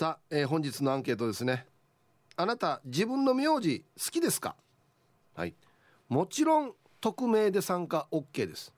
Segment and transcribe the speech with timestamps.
[0.00, 1.66] さあ、えー、本日のアンケートですね。
[2.34, 4.56] あなた自分の名字好きですか？
[5.34, 5.54] はい。
[6.08, 8.72] もちろん匿名で参加 OK です。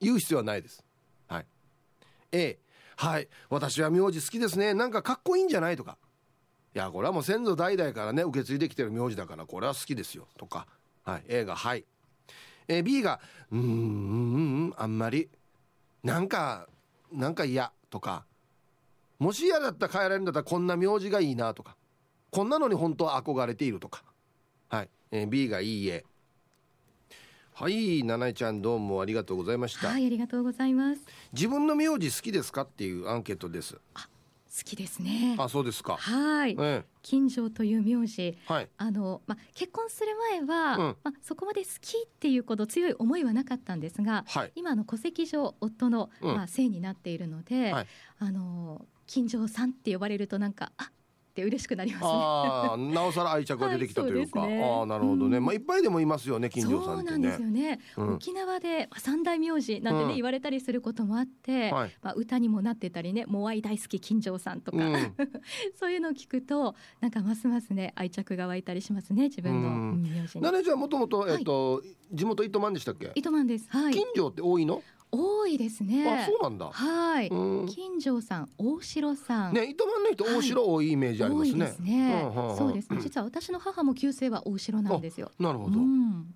[0.00, 0.84] 言う必要はないです。
[1.26, 1.46] はい。
[2.30, 2.56] A
[2.94, 3.26] はい。
[3.50, 4.74] 私は名字好きですね。
[4.74, 5.98] なんかかっこいいんじゃないとか。
[6.72, 10.28] いやこれはもう先祖代々からね受け継いできてる名字だからこれは好きですよ。
[10.38, 10.68] とか。
[11.02, 11.24] はい。
[11.26, 11.84] A がはい。
[12.68, 13.18] え、B が
[13.50, 13.68] 「うんうんう
[14.68, 15.30] んあんまり
[16.04, 16.68] なんか
[17.10, 18.24] なんか嫌」とか。
[19.18, 21.76] もし嫌だったら変えられるんだったらこんな名字がいいなとか。
[22.30, 24.04] こんなのに本当は憧れているとか。
[24.68, 26.04] はい、えー、B がいいえ。
[27.54, 29.88] はい七重ちゃんどうもありがとうございました。
[29.88, 31.00] はいありがとうございます。
[31.32, 33.76] 自分の名字好きですかっていうアンケートです。
[33.94, 34.08] あ
[34.58, 35.34] 好きですね。
[35.38, 35.96] あそうですか。
[35.96, 47.86] はい、ええ、金城という名字、はい、あのま結婚する前は、うん、まそこまで好きっていうこと強い思いはなかったんですが、はい、今の戸籍上夫の、まあ、姓になっているので、はい、
[48.20, 50.86] あの金城さんって呼ばれるとなんかあっ
[51.38, 64.78] て嬉しくなります、ね、あなおさら愛着が出てきたというか、はい、うね、あなるほどね、うん、まあいっぱいでもいますよね金城さんね、そうなんですよね、うん、沖縄で三大名字なんてね、うん、言われたりすることもあって、はい、まあ歌にもなってたりねモアイ大好き金城さんとか、
[65.78, 70.44] そういうのを聞くとなんかますますね愛着が湧いたりしますね自分の名字に。
[70.44, 73.12] なねじゃもともとえっ、と、はい、地元糸満でしたっけ？
[73.14, 73.68] 糸満です。
[73.70, 73.94] はい。
[73.94, 74.82] 金城って多いの？
[75.10, 76.08] 多いですね。
[76.08, 76.70] あ、そうなんだ。
[76.70, 77.28] はい。
[77.28, 79.54] 金城さん、大城さん。
[79.54, 81.74] ね、糸満の人、大城多いイメージありますね。
[81.80, 82.30] ね。
[82.56, 82.98] そうですね。
[83.00, 85.30] 実は私の母も旧姓は大城なんですよ。
[85.38, 85.78] なるほど。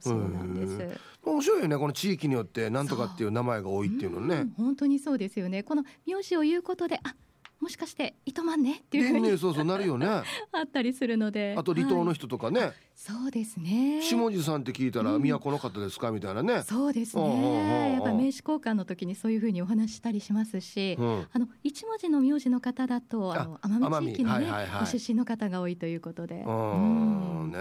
[0.01, 1.01] そうなんです。
[1.25, 1.79] 面白いよね。
[1.79, 4.47] この地域によって、なんとかっていう名前が多いっていうのね。
[4.57, 5.63] 本当にそうですよね。
[5.63, 7.15] この名字を言うことで、あ。
[7.63, 8.81] もしかして糸満ね？
[8.81, 10.05] っていうふうに、ね、そうそうなるよね。
[10.51, 11.55] あったりするので。
[11.57, 14.03] あと離島の人とかね、はい、そうですね。
[14.03, 16.11] 下地さんって聞いたら都の方ですか？
[16.11, 16.65] みたいなね。
[16.65, 17.93] そうですね。
[17.93, 26.43] やっぱ名刺交換の時にそういうふうにお話したりしますし、うん、あの一文字の名字の方だとあの奄美地域のね、はいはい、出身の方が多いということで。
[26.45, 27.59] うんね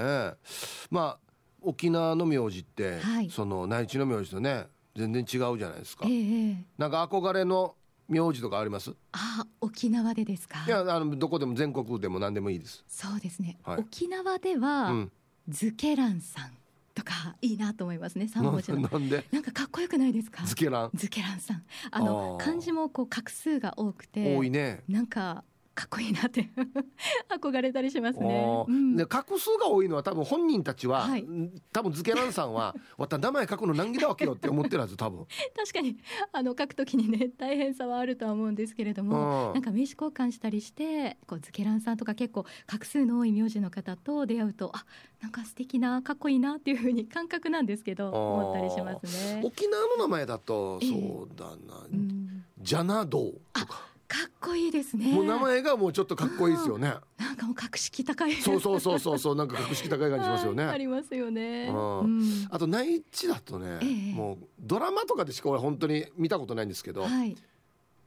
[0.90, 1.20] まあ
[1.62, 7.76] 沖縄の名字って、はい、その内地の名字とね全然違うじゃないですか、えー、なんか憧れの
[8.12, 8.94] 名字とかあります？
[9.14, 10.60] あ沖縄でですか？
[10.68, 12.84] いやあのどこでも全国でも何でもいいです。
[12.88, 15.12] そうですね、はい、沖縄では、うん、
[15.48, 16.52] ズケランさん
[16.94, 18.82] とかいいなと思いますね三文字の。
[18.82, 19.26] なんで？
[19.32, 20.44] なんかかっこよくないですか？
[20.44, 20.92] ズケラン。
[20.94, 21.64] ズケランさん。
[21.90, 24.84] あの漢字もこう画数が多くて多いね。
[24.90, 26.50] なんかかっこいいなって。
[27.32, 28.66] 憧れたりしますね。
[28.68, 31.26] う画数が多いのは多分本人たちは、はい、
[31.72, 35.26] 多分ズケランさんは「わ た名前書くの難儀だわけよ」って思ってるはず多分。
[35.56, 35.98] 確かに。
[36.34, 44.86] あの書くときにね大変さはあるとは思うんですけれども、うん、なんか名刺交換したりしてこうズケランさんとか結構画数の多い名字の方と出会うとあ
[45.22, 49.42] なんか素敵なかっこいいなっていうふうに感覚なんですけど思ったりしますね。
[49.44, 53.91] 沖縄の名前だとそうだな、えーうん、ジャナドとか。
[54.12, 55.14] かっこいいですね。
[55.14, 56.96] もう名前がもうちょっとかっこいいですよね。
[57.18, 60.66] なんかもう格式高いそうそうそうそうそうなんか格式高い感じしますよね。
[60.66, 67.38] ありますよね、うん、あと内地だとね、ええ、もうドラマとかでしか俺本当に見たことないんですけど、はい、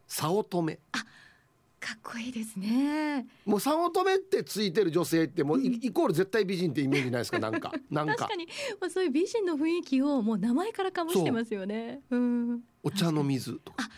[0.06, 0.78] 早乙女。
[0.93, 0.98] あ
[1.81, 3.26] かっこいいですね。
[3.47, 7.38] もう早乙女ってついてる女性ってもうイ,、イコール絶対美人ってイメージないですか？
[7.38, 7.72] なんか。
[7.91, 8.14] なんか。
[8.16, 8.47] 確かに、
[8.78, 12.03] まあ、そういう美人の雰囲気をもう名前からかもしてますよね。
[12.10, 12.60] うん。
[12.82, 13.88] お茶の水とか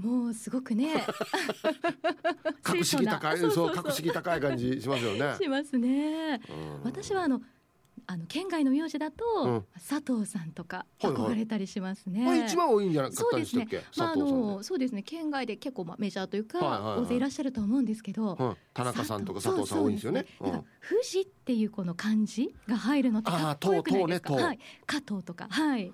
[0.00, 1.04] もうすごくね。
[2.62, 5.36] 格式高いそう格式高い感じしますよね。
[5.40, 6.40] しますね、
[6.84, 7.42] 私はあの
[8.06, 12.26] あの県外の名字だと、うん、佐藤さんとか憧れたりしますね。
[12.26, 13.76] はいはい、一番多いんじゃなかったでしたっけ？
[13.76, 15.02] ね、まあ、あのそうですね。
[15.02, 20.22] 県外で結構まあメジャーというか、はいはいはい、大勢いらっしゃると思うんですけど、うん、田中さんとか佐藤さん多いんですよね。
[20.22, 20.28] ね。
[20.40, 20.64] うん、富
[21.02, 24.34] 士っていうこの漢字が入るのってかっこよくないですか？
[24.34, 25.46] はい、加藤とか。
[25.48, 25.92] はい。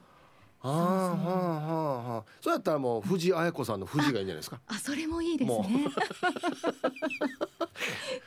[0.66, 1.72] ああはあは
[2.09, 2.25] あはあ。
[2.41, 4.60] そうやったらもう藤あや子さんの藤がいいんじゃないですか。
[4.66, 5.87] あそれもいいですね。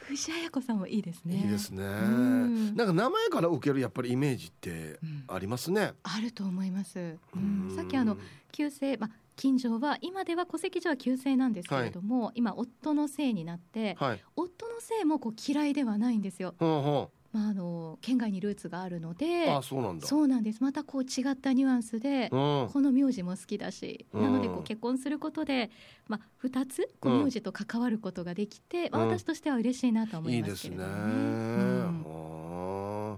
[0.07, 1.35] 藤あや子さんもいいですね。
[1.35, 1.83] いいですね。
[1.83, 8.17] なんか名前から受けるやっぱりイメージってありますね、あると思います、うん、さっきあの
[8.51, 16.55] 旧姓まあ近所は今では戸籍上は旧姓なんですけれども、はい、今夫の姓になって、はい、夫の姓もこう嫌いではないんですよ。
[16.59, 20.07] ほうほうまあ、あの県外にルーツがあるのであそうなんだ。
[20.07, 20.63] そうなんです。
[20.63, 25.69] またこう違ったニュアンスで、うん、この名字も好きだし、うん、なのでこう結婚することで、
[26.07, 31.19] まあ、2つこう名字と関わることができて、うん、まあ、私としては嬉しいなと思いますけれども、ね、いいで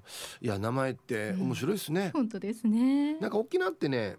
[0.01, 3.17] すね、いや名前って面白いですね、本当ですね。
[3.19, 4.17] なんか沖縄ってね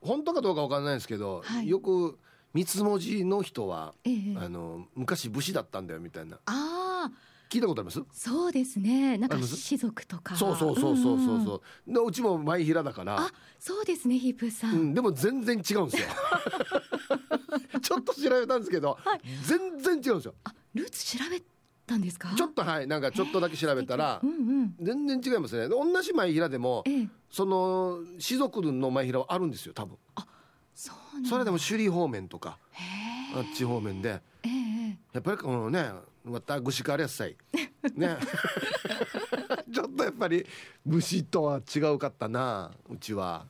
[0.00, 2.18] 本当かどうかわかんないですけど、はい、よく
[2.54, 6.36] 三つ文字の人は、ええ、あの昔武士だったんだよみたいな。
[6.36, 6.91] ああ
[7.52, 8.02] 聞いたことあります？
[8.12, 9.18] そうですね。
[9.18, 10.34] なんか士族とか。
[10.36, 13.20] そうそうそうそうそうそう、ううちも前平だから。
[13.20, 16.08] あそうですねヒップさん、うん、でも全然違うんですよ。
[17.82, 20.34] ちょっと調べたんですけど、はい、全然違うんですよ。
[20.44, 21.42] あルーツ調べ
[21.86, 22.34] たんですか？
[22.34, 25.68] ちょっとはいなんかちょっとだけ調べたら、うんうん、全然違いますね。
[25.68, 29.98] 同じ前平でも、ええ、その士族の前平はあるんですよ多分。
[30.14, 30.26] あ
[30.74, 30.90] そ
[31.22, 32.58] うそれでも首里方面とか
[33.34, 35.92] あっち方面で、ええ、やっぱりこのね
[36.24, 37.36] また串かあれやさい。
[37.94, 38.16] ね。
[39.72, 40.46] ちょっとやっぱり
[40.84, 43.46] 虫とは違うかったなうちは。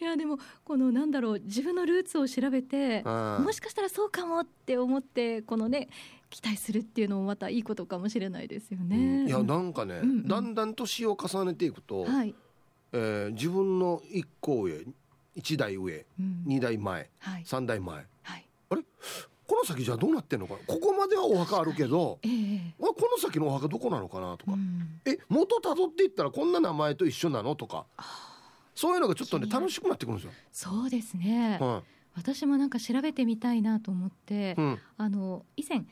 [0.00, 5.88] いやでもこのなんだろう自分のルーツを調べてもしかしたらそうかもって思ってこのね
[6.30, 8.96] 期待するっていうのもまたいいことかもしれないですよね。
[8.96, 12.34] うん、いやなんかね、うんうん、だんだん年を重ねていくと、はい、
[12.92, 14.84] えー、自分の一個上
[15.36, 18.82] 一代上、うん、2代前、はい、3代前、はい、あれ？
[19.46, 27.86] この先じゃあどうなってんのかここまではお墓あるけど、えー、この先のお墓どこなのかなとか、うん、え元たどっていったらこんな名前と一緒なのとか。
[28.74, 30.32] そういうのがちょっとね楽しくなってくるんですよ。
[30.50, 35.84] そうですね、はい、私もなんか調べてみたいなと思って、うん、あの以前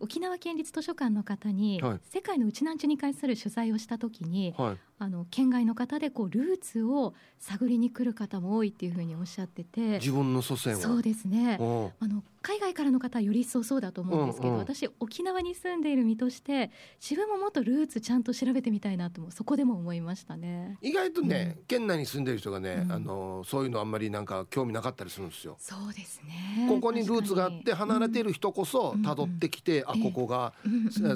[0.00, 9.98] 沖縄県立図書館の方に、はい、世界のウチナンチュに関する取材をした時に、はい、あの県外の方でこうルーツを探りに来る方も多いっていうふうにおっしゃってて。
[9.98, 11.56] 自分の祖先そうですね。
[12.00, 20.78] あの海外からの方はより一層そうだと思うんですけど、うんうん、私沖縄に住んでいる身として自分ももっとルーツちゃんと調べてみたいなとそこでも思いましたね。
[20.82, 25.56] 意外とね、うん、県内に住んでる人がね、うん、あのそういうのあんまりなんか興味なかったりするんですよ。
[25.60, 26.66] そうですね。
[26.68, 30.54] ここにルーツがあって離れてる人こそ辿ってきて、うん、あここが、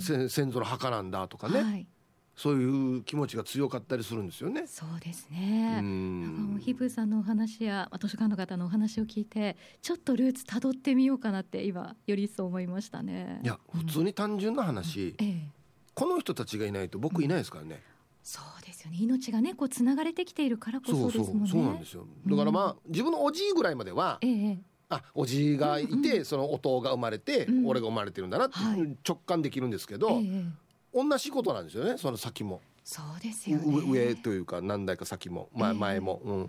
[0.00, 1.86] 先祖の墓なんだとかね、はい
[2.34, 4.66] そういう気持ちが強かったりするんですよね。
[4.66, 5.78] そうですね。
[5.80, 6.58] うん。
[6.60, 13.40] ヒブさんのお話や図書館の方のお話を聞いて、ちょっとルーツ辿ってみようかなって今より一層思いましたね。
[13.44, 15.48] いや普通に単純な話、うんええ、
[15.94, 17.74] この人たちがいないと僕いないですからね。
[17.74, 17.80] うん、
[18.22, 18.96] そうですよね。
[19.00, 21.50] 命がねこう繋がれてきているからこそですもんね。
[21.50, 22.06] そうそうなんですよ。
[22.26, 24.18] だからまあ、うん、自分のおじいぐらいまでは。
[24.22, 24.58] ええ
[24.88, 28.56] あおじいがいて、うんうん、その弟が生まれて、うん、俺が生まれてるんだなって
[29.08, 30.44] 直感できるんですけど、え
[30.94, 32.60] 同じことなんですよねその先も。
[32.84, 36.48] そうですよ、ね、上というか何代か先も前,、前も、うん、うん、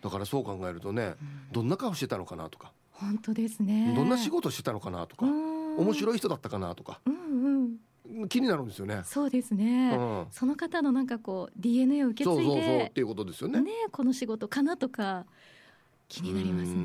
[0.00, 1.14] だからそう考えるとね、
[1.50, 2.72] どんな顔してたのかなとか。
[2.92, 3.92] 本当ですね。
[3.96, 5.26] どんな仕事してたのかなとか。
[5.26, 9.02] 面白い人だったかなとか、うんうん、気になるんですよね。
[9.04, 13.60] そうですね、うん、その方のなんかこう DNA を受け継いでそうそうそうっていうことですよね。
[13.60, 15.26] ねこの仕事かなとか
[16.08, 16.82] 気になりますね。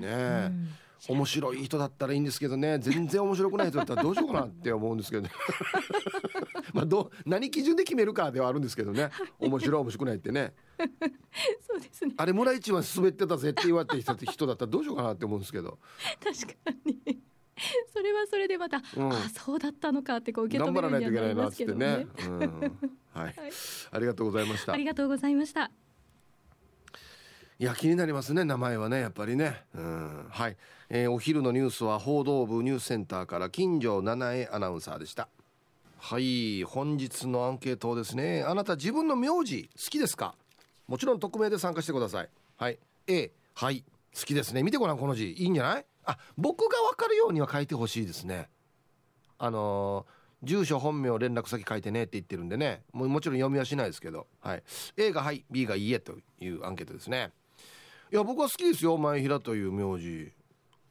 [0.00, 0.68] ね、うん
[1.08, 2.78] 面白い人だったらいいんですけどね。
[2.78, 5.30] 全然面白くない人だったらどうしようかなって思うんですけど、ね、
[6.72, 9.10] まあどう何基準で決めるかではあるんですけどね。
[9.38, 10.54] 面白い面白くないってね。
[11.66, 12.14] そうですね。
[12.16, 15.78] あれ村一番滑ってたぜって言われてた人だったらどうしようかなって思うんですけど。
[16.22, 17.22] 確かに。
[17.92, 21.98] それはそれでまた、うん、あそうだったのかってこう受け止めるにはなりますけどね。
[21.98, 22.06] ね。
[22.26, 22.50] うん、はい、
[23.14, 23.34] はい、
[23.92, 24.72] ありがとうございました。
[24.72, 25.70] ありがとうございました。
[27.60, 29.62] いや気になりますね名前はねやっぱりね。
[29.76, 30.26] うん。
[30.28, 30.56] はい、
[30.90, 35.28] えー、お昼のニュースは報道部ニュースセンターから金城七重アナウンサーでした。
[35.98, 36.64] はい。
[36.64, 38.42] 本日のアンケートですね。
[38.42, 40.34] あなた自分の名字好きですか？
[40.88, 42.28] もちろん匿名で参加してください。
[42.56, 42.78] はい。
[43.06, 43.84] A はい。
[44.18, 44.64] 好きですね。
[44.64, 45.32] 見てごらんこの字。
[45.32, 45.86] いいんじゃない？
[46.06, 48.48] あ僕が分かるようには書いてほしいですね。
[49.38, 52.82] あのー、住所本名連絡先書いてねって言ってるんでね。
[52.92, 54.62] ももちろん読みはしないですけど、はい、
[54.96, 57.30] A がはい B がいいえというアンケートですね。
[58.14, 60.30] いや僕は好きですよ前平という名字。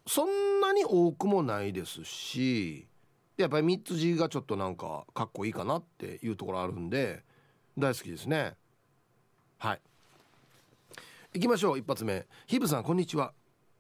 [0.05, 2.85] そんなに多くもないですし
[3.37, 7.23] やっぱり三つ字がちょっとなんかかっこいいかなっていうところあるんで
[7.77, 8.55] 大好きですね。
[9.57, 9.81] はい。
[11.35, 12.27] 行きましょう一発目。
[12.45, 13.31] ヒブさんこんにちは。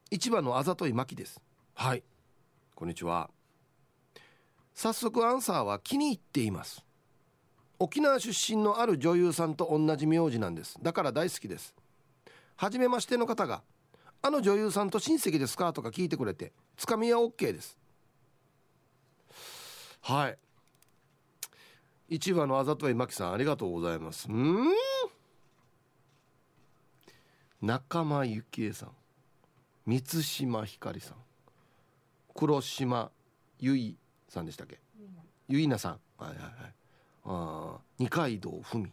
[0.09, 1.41] 市場のあざといまきです。
[1.73, 2.03] はい。
[2.75, 3.29] こんにちは。
[4.73, 6.81] 早速アンサーは気に入っています。
[7.77, 10.77] 沖縄出身のある女優さんと同じ名字なんです。
[10.81, 11.75] だから大好きです。
[12.55, 13.63] 初めましての方が
[14.21, 17.77] 「あの女優さんと親戚ですか?」とか聞いてくれてつかみは OK です。
[20.01, 20.37] はい。
[22.09, 24.27] 一番のあざといまきさんありがとうございます。
[24.29, 24.67] うん？
[27.61, 28.91] 仲間由紀恵さん。
[29.85, 31.17] 満島ひかりさん。
[32.35, 33.11] 黒島
[33.59, 34.79] ゆいさんでしたっけ？
[35.47, 35.99] ゆいなさん。
[36.17, 36.53] はいはいはい。
[37.25, 38.91] あ二階堂ふみ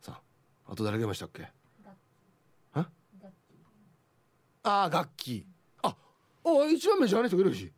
[0.00, 0.18] さん。
[0.66, 1.48] あと誰がいましたっけ？
[4.62, 5.46] ああ楽器。
[5.82, 5.96] あ
[6.44, 7.72] あ一番メジャーな人いるし。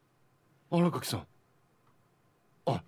[0.71, 1.27] 荒垣さん。
[2.67, 2.83] あ。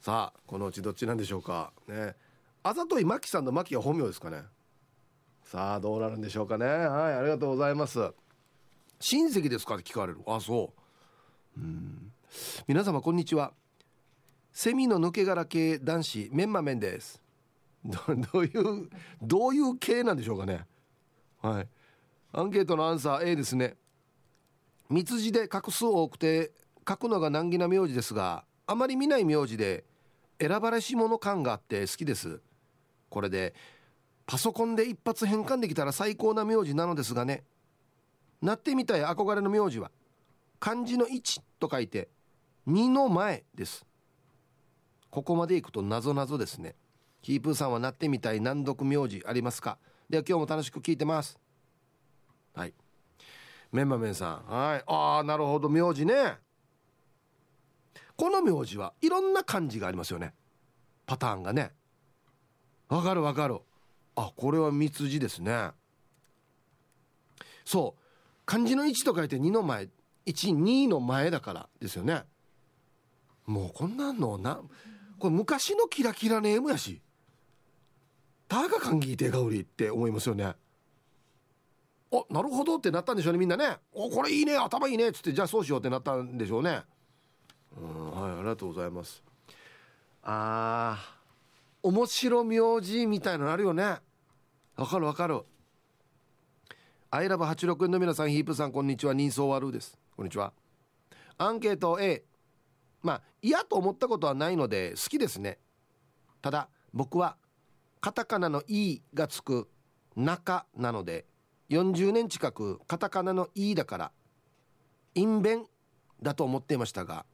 [0.00, 1.72] さあこのうちどっちなんでしょうか。
[1.88, 2.14] ね。
[2.62, 4.42] あざといまきさんのまきは本名ですかね。
[5.44, 6.66] さあどうなるんでしょうかね。
[6.66, 8.12] はいありがとうございます。
[9.00, 10.20] 親戚ですかって聞かれる。
[10.26, 10.72] あそ
[11.56, 11.60] う。
[11.60, 12.12] うん。
[12.66, 13.52] 皆様こんにちは。
[14.52, 17.22] セミの抜け殻系男子メンマメンです。
[17.84, 17.98] ど
[18.32, 18.88] どういう
[19.22, 20.66] どういう系なんでしょうかね。
[21.42, 21.68] はい。
[22.36, 23.76] アンケートのアンサー A ですね。
[24.90, 26.50] 密字で画数多くて
[26.86, 29.84] 書くのが難儀な名字ですがあまり見ない名字で
[30.40, 32.40] 選ばれし者感があって好きです。
[33.08, 33.54] これで
[34.26, 37.44] パソコンで一発変換できたら最高な名字なのですがね。
[38.42, 39.92] なってみたい憧れの名字は
[40.58, 42.08] 漢字の1と書いて
[42.66, 43.86] 2の前です。
[45.08, 46.74] ここまでいくと謎謎ですね。
[47.22, 49.78] キープーさんはなってみたい難読名字ありますか？
[50.10, 51.38] では今日も楽しく聞いてます。
[52.54, 52.74] はい。
[53.72, 54.52] メンマメンさん。
[54.52, 54.84] はい。
[54.86, 55.68] ああなるほど。
[55.68, 56.38] 名字ね。
[58.16, 60.34] この名字はいろんな漢字がありますよね。
[61.06, 61.72] パターンがね。
[62.88, 63.58] わかるわかる。
[64.16, 65.70] あこれは密字ですね。
[67.64, 68.00] そう。
[68.46, 69.88] 漢字の1と書いて2の前。
[70.26, 72.22] 12の前だからですよね。
[73.46, 74.60] もうこんなんのな
[75.18, 77.00] これ昔のキラキラネームやし。
[78.46, 80.54] たか歓喜てが売りって思いますよね。
[82.18, 83.78] あなるほどってなったんでしょうねみんなね。
[83.92, 86.82] おこれいいね頭いいねっつってじゃあそうしようってなったんでしょうね。
[87.76, 89.22] うんはいありがとうございます。
[90.22, 93.96] あー面白名字みたいのあるよね。
[94.76, 95.42] わかるわかる。
[97.10, 99.14] アイラブ86円の皆さんヒープさんこんにちは。
[99.14, 99.98] 人相悪です。
[100.16, 100.52] こんにちは。
[101.38, 102.24] アンケート A
[103.02, 105.58] まあ嫌と思ったことはないので好きですね。
[106.40, 107.36] ただ僕は
[108.00, 109.68] カタカナの「い」がつく
[110.16, 111.26] 「中」なので
[111.70, 114.12] 40年近くカタカナの「い」だから
[115.14, 115.66] 隠弁
[116.22, 117.24] だと思っていましたが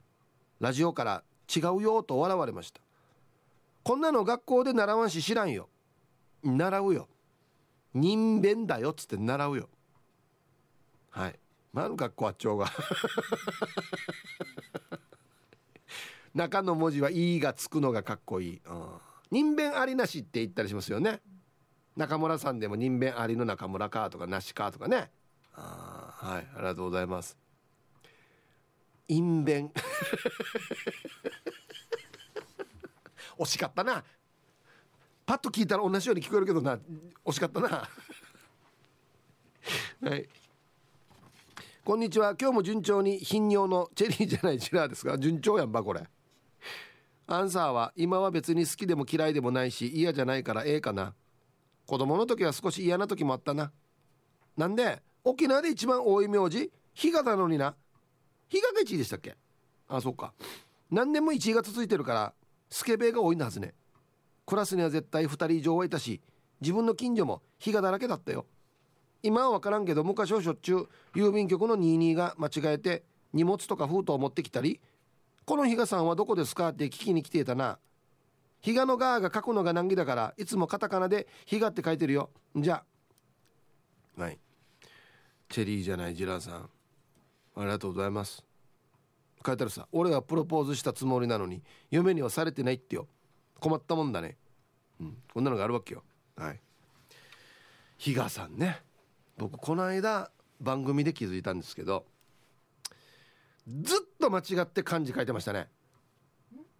[0.61, 2.81] ラジオから違うよと笑われました。
[3.83, 5.69] こんなの学校で習わんし知らんよ。
[6.45, 7.09] 習うよ。
[7.95, 9.69] 人弁だよっつって習うよ。
[11.11, 11.39] はい。
[11.73, 12.67] まあ学校あっちょうが。
[16.35, 21.21] 中の文字は「い」がつくのがかっこいい、うん、人弁ありなしって言ったりしますよね。
[22.01, 25.11] 中村さんでも人弁ありの中村かとかなしかとかね。
[25.55, 27.37] あはいありがとうございます。
[29.07, 29.71] 因弁。
[33.39, 34.03] 惜しかったな。
[35.27, 36.79] パッと聞いたら同じように聞こえるけどな。
[37.23, 37.69] 惜しかったな。
[40.01, 40.27] はい。
[41.85, 42.35] こんにちは。
[42.41, 46.09] 今日も順調に頻尿のチェリーじゃないチラーですが順調やんばこれ。
[47.27, 51.15] アンサーは今は別に好きでも嫌いでもないし嫌じゃないからええかな
[51.91, 53.73] 子供の時は少し嫌な時もあったな。
[54.57, 57.75] なんで沖縄で一番多い名字日がなのにな
[58.49, 59.37] 日がが1位でしたっけ？
[59.89, 60.33] あそっか。
[60.89, 62.33] 何年も1位が続いてるから
[62.69, 63.75] スケベが多いんだはずね。
[64.47, 66.21] クラスには絶対2人以上はいたし
[66.61, 68.47] 自分の近所も日がだらけだったよ。
[69.25, 74.81] 今は分からんけど昔はしょっちゅう郵便局の22が間違えて荷物とか封筒を持ってきたり
[75.45, 77.81] 「この比嘉さんはどこですか?」って聞きに来ていたな。
[78.61, 82.31] 比嘉のガーが書くのが難儀だからいつもカタカナで「比嘉」って書いてるよ。
[82.57, 82.85] じゃ
[84.17, 84.23] あ。
[84.23, 84.39] はい。
[85.49, 86.71] チェリーじゃないジラーさん。
[87.57, 88.45] ありがとうございます。
[89.45, 89.89] 書いてあるさ。
[89.93, 93.09] 俺はプロポーズしたつもりなのに嫁にはされてないってよ。
[93.59, 94.37] 困ったもんだね。
[95.01, 95.23] うん。
[95.33, 96.05] こんなのがあるわけよ。
[96.37, 96.61] はい。
[97.97, 98.83] 比嘉さんね。
[99.37, 102.05] 僕この間番組で気づいたんですけど
[103.67, 105.69] ずっと間違って漢字書いてましたね。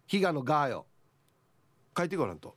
[0.05, 0.85] 比嘉の「が」よ。
[1.97, 2.55] 書いてごらんと。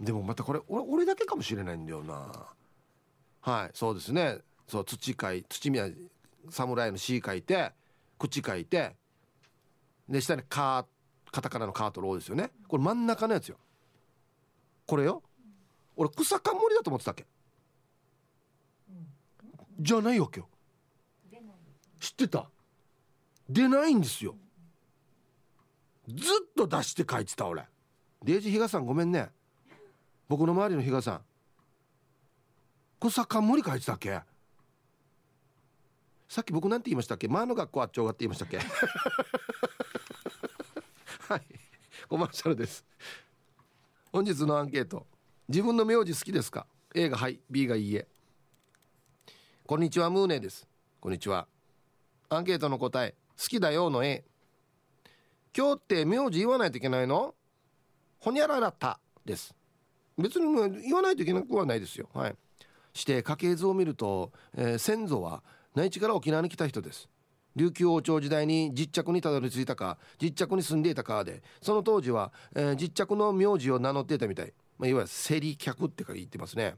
[0.00, 2.32] でもまたこれ俺俺だけかもしれないんだよな。
[3.40, 4.38] はいそうですね。
[4.66, 5.88] そう土書い土宮
[6.50, 7.72] 侍の「C」書いて
[8.18, 8.96] 口書いて
[10.08, 10.86] で下に「カ」
[11.30, 12.50] カタカナの「カー」と「ロー」ですよね。
[12.68, 13.58] これ真ん中のやつよ。
[14.86, 15.22] これよ。
[15.96, 17.26] 俺草冠だと思ってたっけ？
[19.80, 20.48] じゃないわけよ。
[22.00, 22.50] 知ってた？
[23.48, 24.36] 出ないんですよ。
[26.08, 27.66] ずっと出して書いてた俺。
[28.24, 29.28] デイジー比嘉さんごめんね。
[30.28, 31.20] 僕の周りの比嘉さん。
[33.06, 34.20] 草冠書いてたっけ？
[36.26, 37.28] さっき僕なんて言いましたっけ？
[37.28, 38.56] 前の学校あっちょうがって言いましたっけ？
[41.28, 41.42] はい。
[42.08, 42.82] コマーシャルです。
[44.10, 45.06] 本日のアンケート。
[45.46, 48.08] 自分の名字好きですか？A がはい B がいいえ。
[49.66, 50.66] こんにちはムーネです。
[50.98, 51.46] こんにちは。
[52.30, 54.24] アンケートの答え好きだよの A
[55.54, 57.34] 今日って名字言わないといけないの？
[58.24, 59.54] ほにゃららたです。
[60.16, 60.46] 別に
[60.80, 62.08] 言わないといけなくはないですよ。
[62.14, 62.36] はい。
[62.94, 65.42] して家系図を見ると、えー、先祖は
[65.74, 67.10] 内地から沖縄に来た人です。
[67.54, 76.76] 琉球王朝時代に実着にたどり着いたか実着に住んでいたかでその当時は、えー、実着の名字を名乗っていたみたい、まあ、いわゆる競り客ってか言ってますね。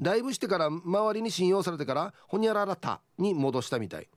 [0.00, 4.08] だいぶしてから周りに信用されてからほにゃららたに戻したみたい。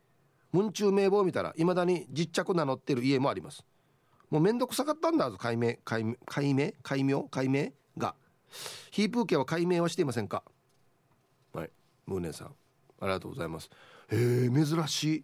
[0.53, 3.65] 文中名簿を見たらいまだに実着名乗ってる家もあります。
[4.29, 6.73] もうめんどくさかったんだぞ解明解明解明？
[6.83, 7.23] 解明？
[7.23, 8.15] 解明が。
[8.91, 10.43] ヒープー家は解明はしていませんか？
[11.53, 11.69] はい。
[12.05, 12.47] ムーネさん。
[12.47, 13.69] ありがとうございます。
[14.09, 14.15] へ
[14.45, 15.23] え珍しい。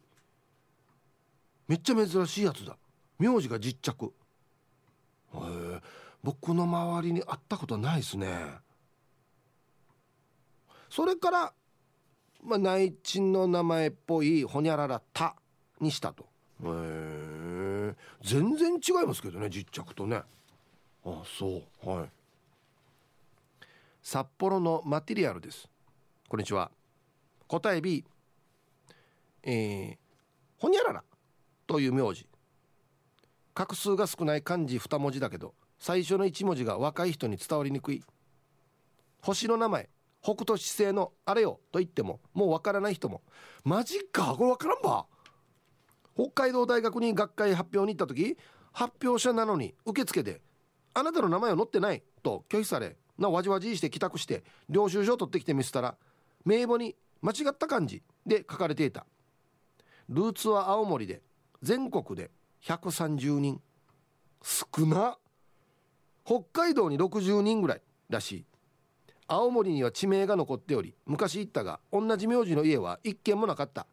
[1.67, 2.77] めっちゃ珍しいやつだ。
[3.19, 4.13] 名字が実着。
[5.33, 5.81] へえ
[6.24, 8.27] 僕の周りに会ったことないですね。
[10.89, 11.53] それから
[12.43, 15.36] まあ内地の名前っぽいほにゃららた
[15.81, 16.24] にしたと。
[16.63, 17.33] へえ
[18.24, 20.22] 全然違いますけどね実着とね。
[21.06, 21.89] あそう。
[21.89, 22.10] はい。
[24.01, 25.68] 札幌のマテリアルです。
[26.30, 26.72] こんにちは。
[27.48, 28.06] 答え B
[29.44, 29.98] えー、
[30.58, 31.03] ほにゃらら
[31.68, 32.25] という名字。
[33.53, 38.01] 画数が少ない漢字2文字だけど最初の1文字が若い人に伝わりにくい。
[39.22, 39.89] 星の名前
[40.22, 43.22] 北斗七星のあれよと言ってももうわからない人も。
[43.65, 44.34] マジか？
[44.38, 45.08] これわからんば。
[46.15, 48.38] 北海道大学に学会発表に行った時
[48.72, 50.41] 発表者なのに受付で
[50.93, 55.96] 「あなたの名前は載ってない」と拒否されなわじわじして帰宅して領収書を取ってきて見せたら
[56.46, 59.05] 名簿に間違った漢字で書かれていた。
[60.10, 61.22] ルーツは青森で
[61.62, 62.29] 全国で
[62.63, 63.62] 130人。
[64.41, 65.17] 少な。
[66.25, 68.46] 北海道に60人ぐらいらしい。
[69.27, 73.88] 青森には地名が残っており昔行ったが同じ名字の家は一軒もなかった。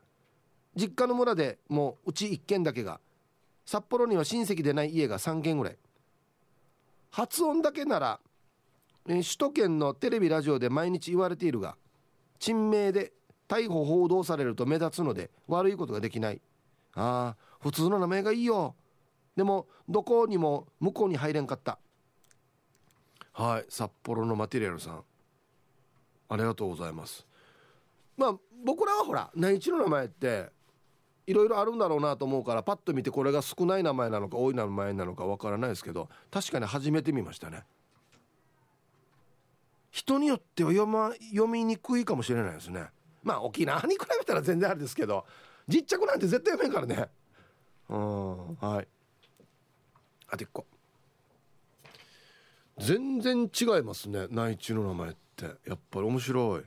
[0.77, 3.01] 実家の村でもううち1軒だけが
[3.67, 5.77] 札幌には親戚でない家が3軒ぐらい。
[7.11, 8.21] 発音だけなら
[9.05, 11.77] 首都圏のテレビラジオで毎日言われているが
[12.39, 13.13] 珍名で
[13.49, 16.41] 逮捕報道されると目立つので悪いことができない。
[16.95, 18.75] ああ普通の名前がいいよ。
[19.37, 21.79] でもどこにも向こうに入れんかった。
[23.33, 25.05] はい札幌のマテリアルさん。
[26.29, 27.27] ありがとうございます。
[28.17, 28.35] まあ
[28.65, 30.51] 僕らはほら内地の名前って
[31.31, 37.63] いろいろあるんだろうなと思うからパッと見てこれが少ない名前なのか多い名前なのかわからないですけど確かに初めて見ましたね。
[39.93, 42.87] 人によっては読,、ま、読みにくいかもしれないですね。
[43.23, 45.25] まあ沖縄に比べたら全然あれですけど
[45.69, 47.09] 実着なんて絶対読めんからね。
[47.89, 48.89] うんはい。
[50.29, 50.67] あと1個。
[52.79, 55.45] 全然違いますね内地の名前って。
[55.65, 56.63] やっぱり面白い。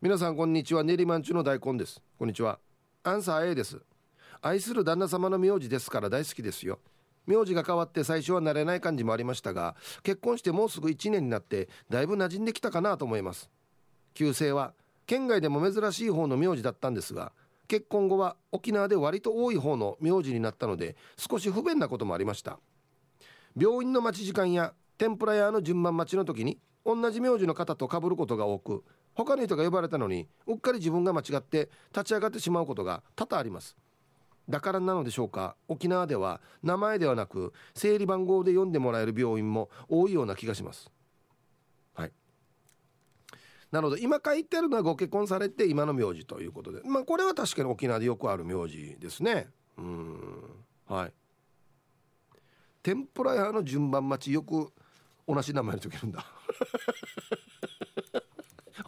[0.00, 0.84] 皆さんこんにちは。
[0.84, 2.00] 練馬んちの大根です。
[2.16, 2.60] こんにちは。
[3.06, 3.80] アンサー A です。
[4.42, 6.80] 愛する旦那様の名字ですから大好きですよ。
[7.24, 13.48] 名字が変わって最初は慣れない感じもありましたが結婚してもうすぐ1年になってだいぶ馴染んできたかなと思います。
[14.14, 14.74] 旧姓は
[15.06, 17.30] 県外でも珍しい方の名字だったんですが
[17.68, 22.58] 結婚後は沖縄で割と多い方の名字になったので少し不便なこともありました。
[23.56, 28.82] 病院の待ち時間や天ぷら屋の順番待ちの時に同じ名字の方と被ることが多く
[29.16, 33.76] 他の人が呼ばれたのにうっかり自分が間違って立ち上がってしまうことが多々あります。
[34.48, 40.90] だからなのでしょうか沖縄では名前ではなく整理番号で読んでもらえる病院も多いような気がします。
[41.94, 42.12] はい。
[43.72, 46.82] なので今書いてるのはご結婚されて今の名字ということで。
[46.84, 49.48] まあこれは確かに沖縄でよくある名字ですね。
[49.78, 50.40] うん。
[50.86, 51.12] はい。
[52.82, 54.70] 天ぷら屋の順番待ちよく
[55.26, 56.24] 同じ名前の時いるんだ。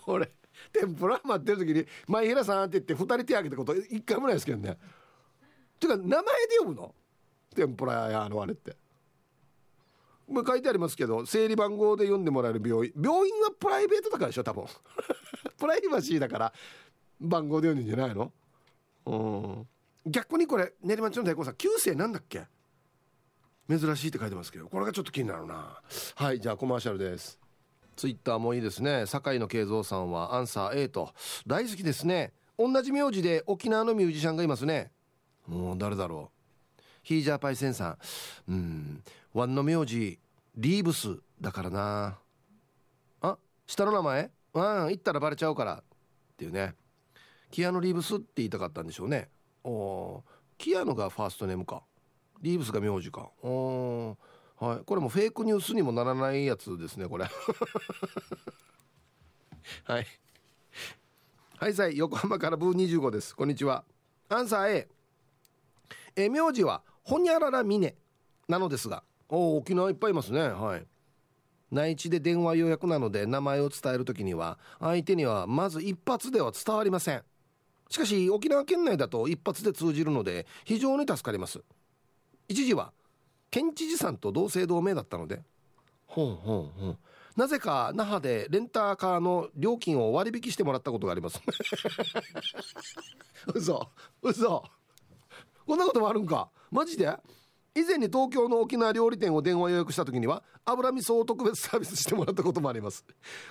[0.08, 0.30] 俺
[0.72, 4.78] 天ぷら待ってる時に「前平さん」って言って2人手挙げたこと一回もないですけどね。
[5.78, 6.94] ていうか名前で呼ぶの？
[7.54, 8.76] 天ぷら屋のあれって。
[10.28, 12.92] まあ書いてありますけど整理番号で読んでもらえる病院。
[12.96, 14.64] 病院はプライベートだからでしょ多分。
[15.58, 16.52] プライバシーだから
[17.20, 18.32] 番号で読んでんじゃないの？
[19.06, 19.14] う
[20.08, 20.10] ん。
[20.10, 22.46] 逆にこれ練馬町の大根さん旧姓なんだっけ？
[23.68, 25.80] 珍しいって書いてますけどこれがちょっと気になるな。
[26.14, 27.38] はいじゃあコマーシャルです。
[27.98, 29.06] ツイッターもいいですね。
[29.06, 31.12] 酒井の慶三さんはアンサー A と。
[31.48, 32.32] 大好きですね。
[32.56, 34.92] 同じ名字で沖縄のミュージシャンがいますね。
[35.48, 36.30] もう誰だろ
[36.78, 36.82] う。
[37.02, 37.98] ヒージャーパイセンさん。
[38.52, 39.02] うん。
[39.34, 40.20] ワンの名字
[40.54, 42.18] リーブスだからな。
[43.20, 44.30] あ下の名前？
[44.52, 45.74] ワン言ったらバレちゃうから。
[45.74, 45.82] っ
[46.36, 46.74] ていうね。
[47.50, 49.28] キアノ・リーブスって言いたかったんでしょうね。
[49.64, 50.22] お
[50.56, 51.82] キアノがファーストネームか。
[52.42, 53.30] リーブスが名字か。
[53.42, 54.16] お
[54.60, 54.84] はい。
[54.84, 57.26] これもフェイクニュースにもならないやつですねこれ。
[59.84, 60.06] はい。
[61.56, 61.96] はいさい。
[61.96, 63.36] 横浜からブー25です。
[63.36, 63.84] こんにちは。
[64.28, 64.88] アンサー A
[66.16, 67.96] え名字はほにゃららみね
[68.48, 70.40] なのですがお沖縄いっぱいいますね。
[70.48, 70.86] はい。
[71.70, 77.22] 内地で電話予約なので名前を伝える時には相手にはまず一発では伝わりません。
[77.90, 81.62] しかし沖縄県内だと一発で通じるので非常に助かります。
[82.48, 82.92] 一時は
[83.50, 85.42] 県知事さんと同姓同名だったので。
[86.06, 86.98] ほんほんほん
[87.36, 91.40] なぜか那覇でレンタカーの料金を割引してもらったことがあります。
[93.54, 93.88] 嘘。
[94.22, 94.64] 嘘。
[95.64, 96.50] こんなこともあるんか。
[96.72, 97.16] マジで？
[97.76, 103.04] 以前に東京の沖縄料理店を電話予約した時には油味噌を特別サービスしてもらったこともあります。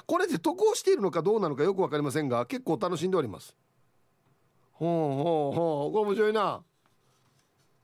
[0.06, 3.56] これで得をしているのかどうなのかよく分かりませんが結構楽しんでおります。
[4.74, 5.94] ほうほうほう。
[5.94, 6.62] これ面白いな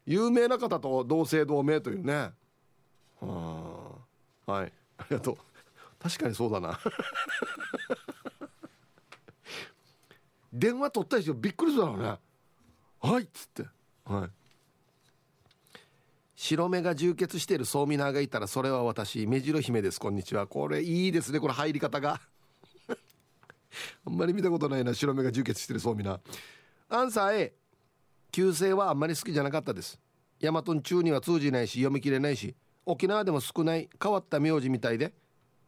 [0.05, 2.31] 有名な方と同姓同名というね。
[3.19, 3.97] は
[4.45, 4.71] はい。
[4.97, 5.37] ありがとう。
[6.01, 6.79] 確かにそうだな。
[10.51, 12.19] 電話取った人びっくりするだろうね。
[12.99, 13.65] はいっつって。
[14.05, 14.29] はい。
[16.35, 19.99] 白目が充血している総ミナーがいたらそれは私目白姫です。
[19.99, 20.45] こんにちは。
[20.45, 21.39] これいいですね。
[21.39, 22.19] これ入り方が。
[24.05, 24.93] あんまり見たことないな。
[24.93, 26.19] 白目が充血してる総ミナー
[26.89, 27.62] アンサー A
[28.33, 29.99] 旧姓はあんまり好きじゃなかったです。
[30.39, 35.13] ヤマトン中には通じないし読み切れないし沖縄でも少ない変わった名字みたいで。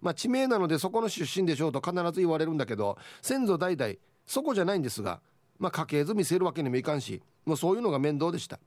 [0.02, 3.94] まあ地名なのでそこの出身でしょうと必ず言われるんだけど先祖代々
[4.26, 5.22] そこじゃないんですが
[5.60, 8.60] まあ家系図見せるわけにもいかんしもうそういうのが面倒でした。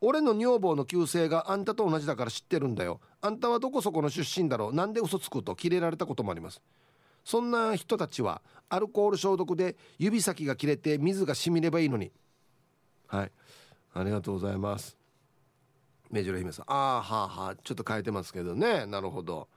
[0.00, 3.00] 俺の女房の旧姓があんたと同じだから知ってるんだよ。
[3.20, 4.74] あんたはどこそこの出身だろう。
[4.74, 6.60] なんで嘘つくとキレられたこともあります。
[7.24, 12.10] そんな人たちはアルコール消毒で指先が切れて水が染みればいいのに
[13.12, 13.32] はい。
[13.92, 14.96] ありがとうございます。
[16.10, 16.64] 目白姫さん。
[16.68, 18.86] ああはあはあちょっと変えてますけどね。
[18.86, 19.48] なるほど。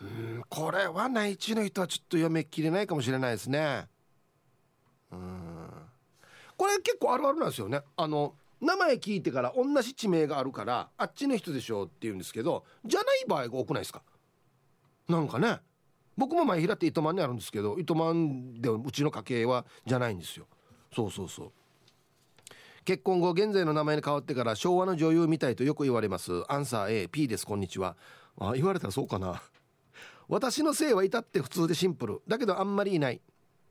[0.00, 3.86] うんこれは内地の人はちょっと読めきれないかもしれないですね。
[5.12, 5.68] うん。
[6.56, 7.82] これ結構あるあるなんですよね。
[7.96, 14.02] あの名前聞いてから同じ地名があるからあっちの人でしょうって言うんですけどじゃない場合が多くないですか。
[15.08, 15.60] なんかね。
[16.16, 20.46] 僕も前平って糸満にあるんですけど糸満でうちの家系はじゃないんですよ。
[20.92, 21.52] そうそうそう。
[22.86, 26.44] 結婚後現在の名前に変わってから昭和の女優みたいとよく言われます。
[26.46, 27.44] アンサー AP です。
[27.44, 27.96] こんにちは。
[28.38, 29.42] あ言われたらそうかな。
[30.28, 32.22] 私の姓は至って普通でシンプル。
[32.28, 33.20] だけどあんまりいない。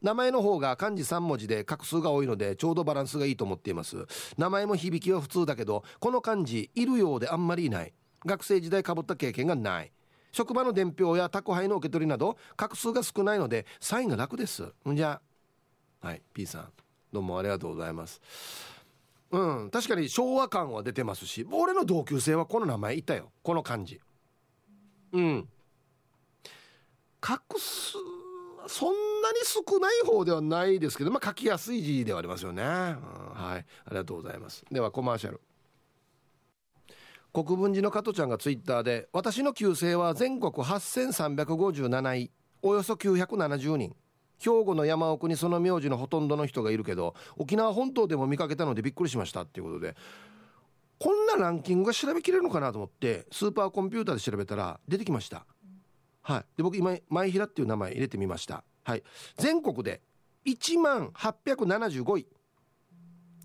[0.01, 4.05] 名前の方が漢字3文字で画数が多いのでちょうどバランスがいいと思っています。
[4.37, 7.93] 名前も響きは普通だけどこの漢字いるようであんまりいない。
[8.25, 9.93] 学生時代かぶった経験がない。
[10.33, 14.73] 職場の伝票や宅配の受け取りなど画数が少ないのでサインが楽です。
[14.89, 15.21] んじゃ
[16.01, 16.67] はい P さん。
[17.13, 18.74] どうもありがとうございます。
[19.31, 19.69] うん。
[19.71, 23.31] 確かに昭和感は出てますし俺の同級生はこの名前いたよ。
[23.43, 23.99] この漢字
[25.11, 25.47] うん。
[27.21, 27.97] 画数
[28.67, 33.65] そんなに少ない方ではないですけどまあ書きやすい字ではありますよね、うん、はい。
[33.85, 34.63] ありがとうございます。
[34.71, 35.41] ではコマーシャル。
[37.33, 42.31] 国分寺の加トちゃんがツイッターで私の旧姓は全国8357位。
[42.61, 43.95] およそ970人。
[44.39, 49.95] 兵庫の山奥にその名字のほとんどの人がいるけど沖縄本島でも見かけたのでびっくりしましたっていうことで
[50.99, 55.45] こんなランキングが調べきれるのかなと思ってスーパーコンピューターで調べたら出てきました。
[56.21, 59.03] はい、で僕今前平っていう名前入れてみました、はい、
[59.37, 60.01] 全国で
[60.45, 62.27] 1万875位。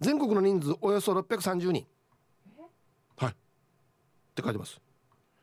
[0.00, 1.87] 全国の人数およそ630人。
[3.16, 3.33] はい。
[3.33, 3.35] っ
[4.35, 4.81] て書いてます。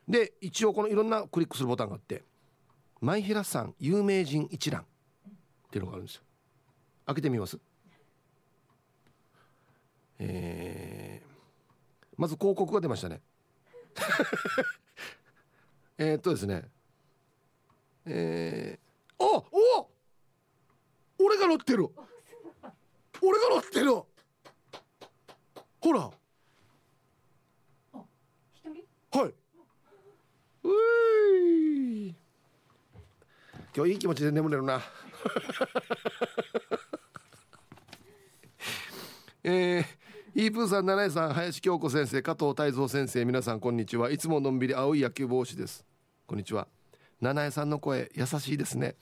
[0.08, 2.24] で一応このいろんなクリックするボタンがあって
[3.00, 4.86] 「前平さん有名人一覧」
[5.68, 6.22] っていうのがあるんですよ。
[7.06, 7.58] 開けてみます？
[10.18, 11.28] えー、
[12.16, 13.20] まず広告が出ましたね。
[15.98, 16.70] えっとですね。
[18.06, 19.90] えー、あお
[21.18, 21.90] 俺が乗ってる。
[23.20, 23.92] 俺が乗ってる。
[25.80, 26.10] ほら。
[29.10, 29.34] はい。
[30.64, 30.68] う
[32.08, 32.14] い
[33.76, 34.80] 今日いい気持ちで眠れるな
[39.44, 44.10] えー、イープーさん七重さん林京子先生加藤泰造先生皆さんこんにちは。
[44.10, 45.84] いつものんびり青い野球帽子です。
[46.26, 46.68] こんにちは。
[47.20, 48.96] 七重さんの声優しいですね。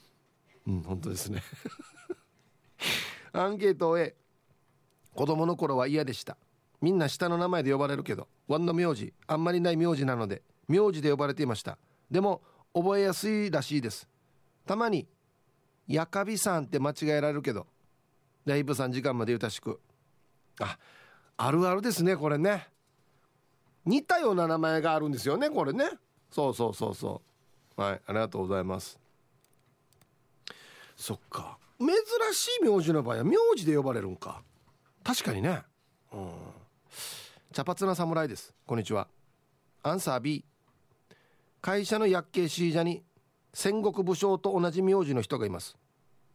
[0.67, 1.43] うん本当ですね。
[3.33, 4.17] アンケートを終え
[5.15, 6.37] 子供の頃は嫌でした。
[6.81, 11.79] みんな下の名前で呼ばれるけどワンの名字あんまりない名字なので名字で呼ばれていました。
[12.11, 12.43] でも
[12.75, 14.09] 覚えやすいらしいです。
[14.67, 15.09] たまに
[15.87, 17.67] 「やかびさん」って間違えられるけど
[18.45, 19.81] ライブさん時間までゆたしく。
[20.61, 20.79] あ
[21.37, 22.69] あるあるですねこれね。
[23.85, 25.91] 似たような名前があるんですよねこれね。
[26.31, 27.23] そうそうそうそ
[27.77, 27.81] う。
[27.81, 28.99] はいありがとうございます。
[30.97, 31.59] そっか。
[31.79, 31.89] 珍
[32.33, 34.43] しい名字の場合は名字で呼ばれるんか。
[35.05, 35.63] 確かにね。
[36.13, 36.33] うん。
[37.53, 38.55] 茶髪な侍です。
[38.67, 39.09] こんにちは。
[39.83, 40.45] アンサー B
[41.61, 43.05] 会社の薬系シージャに
[43.59, 45.79] 戦国武将と同じ名字の人がいます。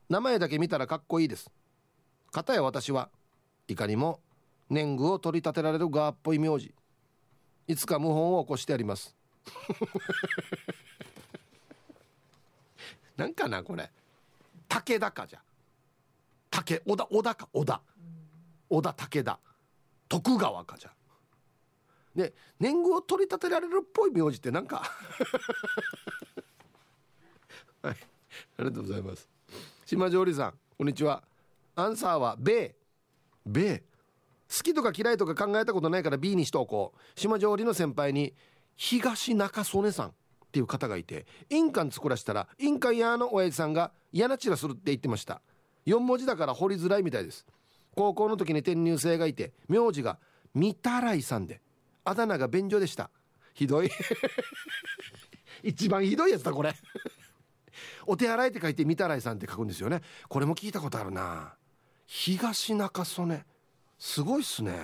[0.10, 1.52] 名前だけ見たらかっこいいです。
[2.32, 3.10] 片や私は
[3.68, 4.20] いかにも
[4.72, 6.74] 年貢を取り立てられる側っぽい名字。
[7.68, 9.16] いつか謀反を起こしてあります。
[13.16, 13.92] なんかなこれ。
[14.68, 15.44] 武田かじゃ。
[16.50, 17.50] 武織田織田か。
[17.54, 17.84] 織田。
[18.68, 19.40] 織田武田。
[20.10, 20.94] 徳川かじゃ。
[22.16, 24.82] で年貢を取り立てられるっぽい名字ってなんか。
[27.82, 27.96] はい。
[28.58, 29.28] ありがとうございます。
[29.86, 31.24] 島上里さんこんにちは。
[31.76, 32.76] アンサーは米
[33.46, 33.84] 米好
[34.63, 37.20] きとか嫌いとか考えたことないから B にしとこう。
[37.20, 38.34] 島上りの先輩に
[38.76, 40.13] 東中曽根さんっ
[40.52, 45.41] ていう方がいて印鑑作らしたら印鑑屋の親父さんが嫌なチラするって言ってました。
[45.88, 47.46] 4文字だから掘りづらいみたいです。
[47.96, 50.20] 高校の時に転入生がいて名字が
[50.56, 51.62] 御たらいさんで
[52.04, 53.10] あだ名が便所でした。
[53.54, 53.89] ひどい。
[55.63, 56.74] 一番ひどいやつだこれ
[58.06, 60.02] お手洗いって書いて御たらいさんって書くんですよね。
[60.28, 61.54] これも聞いたことあるな。
[62.06, 63.44] 東中曽根。
[63.98, 64.80] すごいっすね。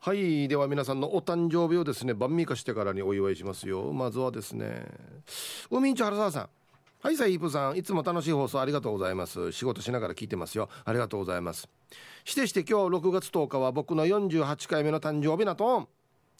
[0.00, 3.92] はいでは皆さんのお誕生日をですね晩味化してからにお祝いしますよ。
[3.92, 4.84] まずはですね
[5.70, 6.48] 海んち原沢さん。
[7.00, 7.76] はいさイープさん。
[7.76, 9.52] いつも楽しい放送ありがとうございます。
[9.52, 10.68] 仕事しながら聞いてますよ。
[10.84, 11.68] ありがとうございます。
[12.24, 15.88] してして今日6月10日は僕の48回目の誕生日なと。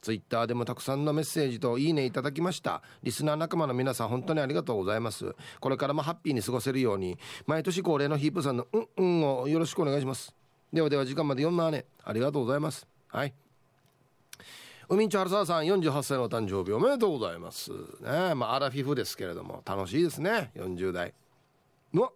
[0.02, 2.82] ツイッターでもたくさんのメッセージといいねいただきました。
[3.04, 5.34] リスナー仲間の皆さん本当にありがとうございます。
[5.60, 10.34] これからもハッピーに過ごせるように毎年恒例のヒープさんのうんうんをよろしくお願いします。
[10.72, 11.84] ではでは時間まで4万ね。
[12.02, 12.86] ありがとうございます。
[13.06, 13.32] はい。
[14.88, 17.70] 海んち春沢さん48歳のお誕生日おめでとうございます。
[18.00, 20.50] ねまあアラフィフですけれども楽しいですね。
[20.56, 21.14] 40代。
[21.94, 22.12] の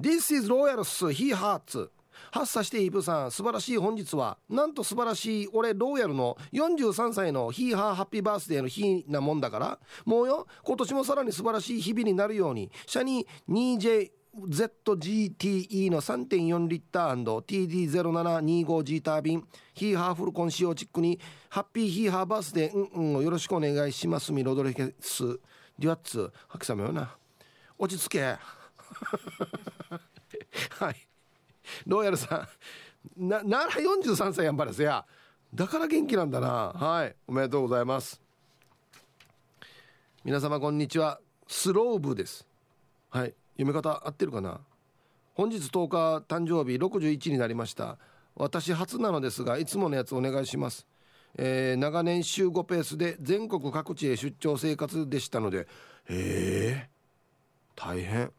[0.00, 1.90] This is Royals He Hearts
[2.32, 9.78] 発作してイブさん素晴らしい本日はなんと素晴らしい俺ローヤルの43歳のヒーハーハッピーバースデーの日なもんだから。
[10.04, 19.44] もうよ今年もさらに素晴らしい日々になるようにシャニー 2J ZGTE の3.4リッター &TD0725G タービン。
[19.74, 24.32] ヒーハーフルコン仕様チックにハッピーヒーハーバースデーうんうんよろしくお願いします。
[24.32, 25.40] ミロドレケス。
[25.78, 27.16] デュアッツ白さめよな。
[27.78, 28.20] 落ち着け。
[30.78, 31.09] はい。
[31.86, 32.48] ロイヤルさ
[33.18, 35.04] んななら43歳やんばらせや。
[35.54, 36.72] だから元気なんだな。
[36.74, 37.16] はい。
[37.26, 38.20] おめでとうございます。
[40.24, 41.20] 皆様こんにちは。
[41.48, 42.46] スローブです。
[43.08, 43.34] はい。
[43.56, 44.60] 読み方合ってるかな？
[45.34, 47.98] 本日10日誕生日61になりました。
[48.36, 50.86] 私初なのですがいつものやつお願いします。
[51.36, 55.66] えー、長年週5ペースで全国各地へ出張生活でしたので。
[56.08, 56.90] ええ
[57.76, 58.32] 大変。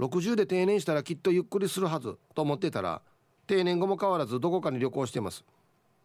[0.00, 3.02] 60で定年したらきっとゆっくりするはずと思ってたら
[3.46, 5.44] 定年後も変わらずどこかに旅行してます。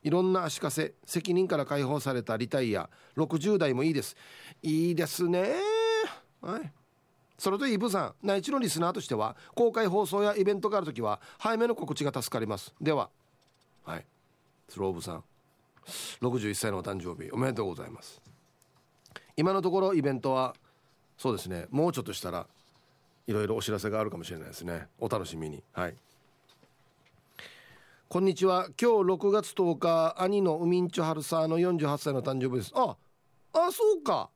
[0.03, 4.15] いろんな足かせ責任から解放されたリタイア60代もいいです。
[4.61, 5.53] いいですね。
[6.41, 6.71] はい。
[7.37, 12.73] それとイブさん内地のリスナーとしては公開放送やイベントがある時は早めの告知が助かります。
[12.79, 13.09] では
[13.83, 14.05] はい。
[14.69, 15.23] スローブさん。
[16.21, 18.21] 61歳のお誕生日おめでとうございます。
[19.37, 20.55] 今のところイベントは
[21.17, 21.65] そうですね。
[21.69, 22.47] もうちょっとしたら
[23.27, 24.87] いろいろお知らせがあるかもしれないですね。
[24.99, 25.63] お楽しみに。
[25.73, 25.95] はい。
[28.07, 28.67] こんにちは。
[28.79, 32.71] 今日6月10日兄のウミンチョハルサーの48歳の誕生日です。
[32.75, 32.95] あ
[33.53, 34.29] あそうか。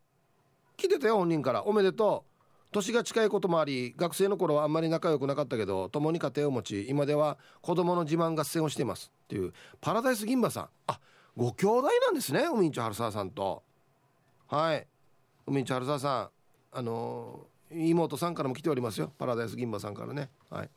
[0.76, 1.64] 来てたよ本人から。
[1.66, 2.44] おめでとう。
[2.72, 9.12] 年が近いこともあり学生の頃はあんまり仲良くなかったけど共に家庭を持ち今では子供の自慢合戦をしています。
[9.26, 10.70] っていうパラダイス銀馬さん。
[10.88, 11.00] あ
[11.38, 13.62] ご兄弟なんですねウミンチョハルサーさんと。
[14.48, 14.88] はい。
[15.46, 16.30] ウミンチョハルサーさん
[16.72, 19.14] あのー妹さんからも来ておりますよ。
[19.18, 20.30] パラダイス銀馬さんからね。
[20.50, 20.70] はい。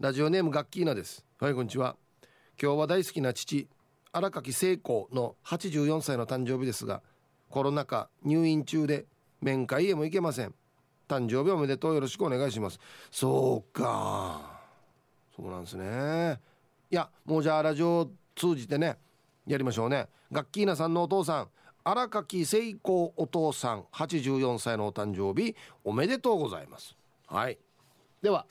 [0.00, 1.24] ラジオネームガッキーナです。
[1.40, 1.96] はいこんにちは。
[2.60, 3.68] 今日は大好きな父
[4.12, 7.02] 荒垣聖子の84歳の誕生日ですが
[7.48, 9.06] コロナ禍入院中で
[9.40, 10.54] 面会へも行けません。
[11.08, 12.78] 誕生日おめでとうよろしくお願いします。
[13.10, 14.60] そうか。
[15.34, 16.38] そうなんですね。
[16.90, 18.98] いやもうじゃあラジオを通じてね
[19.46, 20.08] やりましょうね。
[20.30, 21.48] ガッキーナさんのお父さん
[21.90, 26.94] 荒垣聖子お父さん84歳のお誕生日おめでとうございます。
[27.26, 27.58] はい。
[28.20, 28.44] では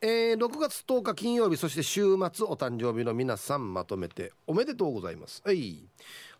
[0.00, 5.40] えー、6月10日金曜日そして週末お誕生日の皆さんまとめておめでとうございます。
[5.44, 5.84] はい。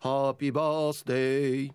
[0.01, 1.71] ハッピーバースデー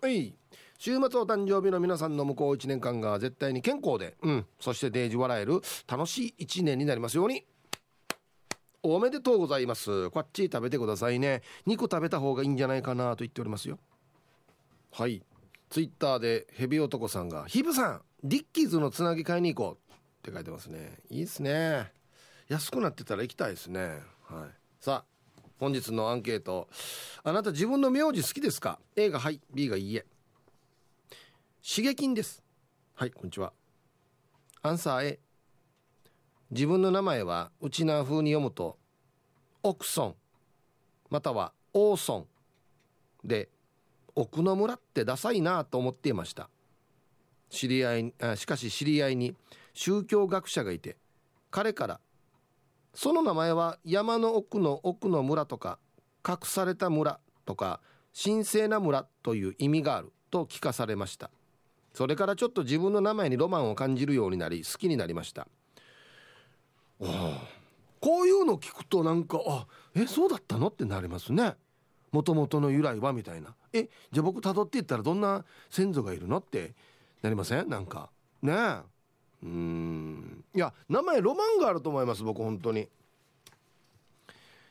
[0.00, 0.34] はい。
[0.78, 7.44] 週末お誕生日の皆さんの向こう1年間が絶対に健康で、うん、そしてデージ笑える楽しい1年になりますように
[8.82, 10.08] おめでとうございます。
[10.10, 11.42] こっち食べてくださいね。
[11.66, 13.78] 肉食べた方がいいんじゃないかなと言っておりますよ。
[14.92, 15.22] はい。
[15.68, 20.98] ツイッターでヘビ男さんが「ヒブさんディッキーズのつなぎ買いに行こう」って書いてますね。
[21.10, 21.92] いいですね。
[22.48, 24.02] 安くなってたら行きたいですね。
[24.24, 24.50] はい。
[24.80, 26.68] さあ本日のアンケート。
[27.22, 30.06] あなた自分の名字好きですか？A がはい B がいいえ。
[31.62, 32.42] 刺激です。
[32.94, 33.52] はいこんにちは。
[34.62, 35.20] アンサー A
[36.50, 38.76] 自分の名前はウチナー風に読むと
[39.62, 40.14] オクソン
[41.08, 42.26] またはオーソ
[43.24, 43.48] ンで
[44.16, 46.48] 奥の村ってダサいなと思っていました。
[47.50, 49.34] 知り合いあしかし知り合いに
[49.74, 50.96] 宗教学者がいて
[51.50, 52.00] 彼から
[52.94, 55.78] その名前は山の奥の奥の村とか
[56.28, 57.80] 隠された村とか
[58.12, 61.30] 神聖な村という意味があると聞かされました。
[61.94, 65.46] それからちょっと自分の名前にロマンを感じるようになり好きになりました。
[67.00, 71.54] こういうの聞くとなんかあえそうだったのってなりますね。
[72.12, 73.54] もともとの由来はみたいな。
[73.72, 76.74] えじゃあ僕辿っていったらどんな先祖がいるのって
[77.22, 77.68] なりません？
[77.68, 78.10] なんか。
[78.42, 78.80] ねえ。
[79.44, 80.44] うん。
[80.54, 82.88] いや名前ロマンがあると思います僕本当に。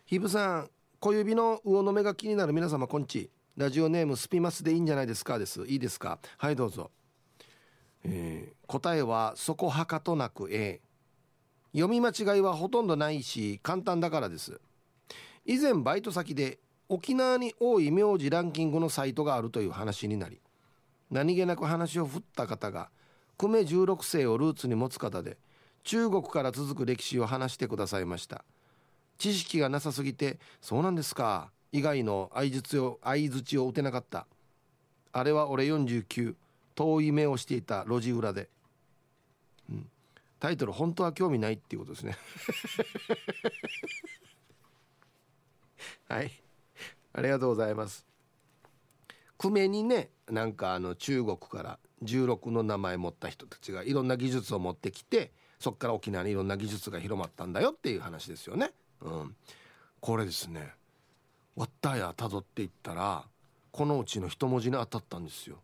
[0.05, 3.29] ひぶさん小指の魚の目が気になる皆様こんち。
[3.57, 5.65] ラジオネームスピマスでいいんじゃないですかです。
[5.65, 6.19] いいですか？
[6.37, 6.91] はいどうぞ、
[8.03, 10.79] えー、答えはそこはかとなく A
[11.73, 14.59] 読み間違いはほとんどないし簡単だからです。
[15.45, 20.39] 以前バイト先で沖縄に多い名字ランキングのサイトがあるという話になり
[21.11, 22.89] 何気なく話を振った方が
[23.37, 25.37] 久米16世をルーツに持つ方で
[25.83, 28.43] 中国から続く歴史を話してくださいました。
[29.17, 34.27] 知識がなさすぎてそうなんですか以外の相づを相づちを打てなかった。
[35.11, 36.35] あれは俺49
[36.75, 38.49] 遠い目をしていた路地裏で、
[39.69, 39.89] うん、
[40.39, 42.17] タイトル本当は興味ないっていうことですね。
[46.07, 46.31] はい。
[47.13, 48.05] ありがとうございます。
[49.37, 58.71] 久米にねなんかあの中国から16の名前持った人たちがいろんな技術を持ってきてそっから沖縄にいろんな技術が広まったんだよっていう話ですよね。
[59.01, 59.35] うん、
[59.99, 60.73] これですね。
[61.55, 63.25] わったやたどっていったら
[63.71, 65.57] このうちの一文字に当たったんですよ。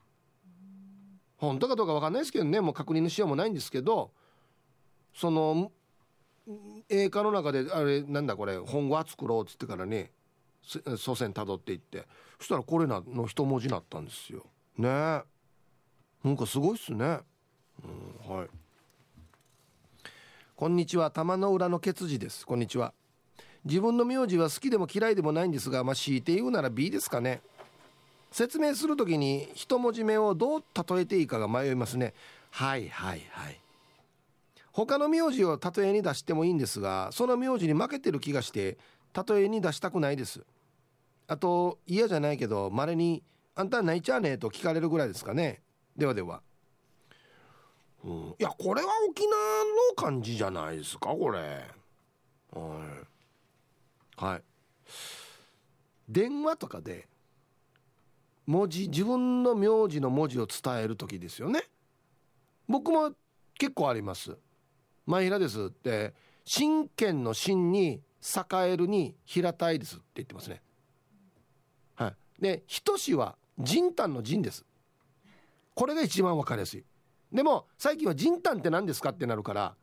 [1.37, 4.11] 本当かどうか分かんないですけどねもう確認のしようもないんですけど
[5.15, 5.71] その
[6.89, 10.11] 映画の中であれなんだこれ本語は作ろうっつってからね
[10.97, 12.05] 祖先たどっていって
[12.37, 14.45] そしたらこれなの一文字になったんですよ。
[14.77, 14.89] ね。
[14.89, 15.23] な
[16.31, 17.19] んかすごいっすね、
[18.25, 18.47] うん、はい。
[20.55, 21.11] こんにちは。
[21.11, 22.45] 玉の裏のケツジです。
[22.45, 22.93] こんにちは。
[23.63, 27.41] 自分の名字は好きでも嫌いでもないんですがまあ強いて言うなら B ですかね。
[28.31, 32.13] 説明する時に一文字目をどう例えていいかが迷いますね。
[32.51, 33.64] はいはいはい。
[34.75, 38.77] 他の名字を例えに出してもいいんですがその名字に負けてる気がして
[39.25, 40.45] 例えに出したくないです。
[41.27, 43.23] あと嫌じゃないけどまれに
[43.55, 45.61] 「あんた泣いちゃうね」と聞かれるぐらいですかね。
[45.95, 46.41] ではでは、
[48.03, 51.39] うん、いやこれは沖縄の感じじゃないですかこれ。
[51.39, 53.05] は
[54.19, 54.23] い。
[54.25, 54.43] はい。
[56.09, 57.07] 電話とかで
[58.45, 61.63] 文字自分の名字の文字を伝える時ですよね。
[62.67, 63.13] 僕も
[63.57, 64.37] 結構あります
[65.05, 66.13] 「前平です」って
[66.43, 70.61] 真剣の真に栄えるに平たいですって言ってますね。
[71.95, 72.15] はい。
[72.41, 74.65] で等しは人丹の人です。
[75.73, 76.83] これが一番わかりやすい。
[77.31, 79.75] でも最近は人丹って何ですかってなるから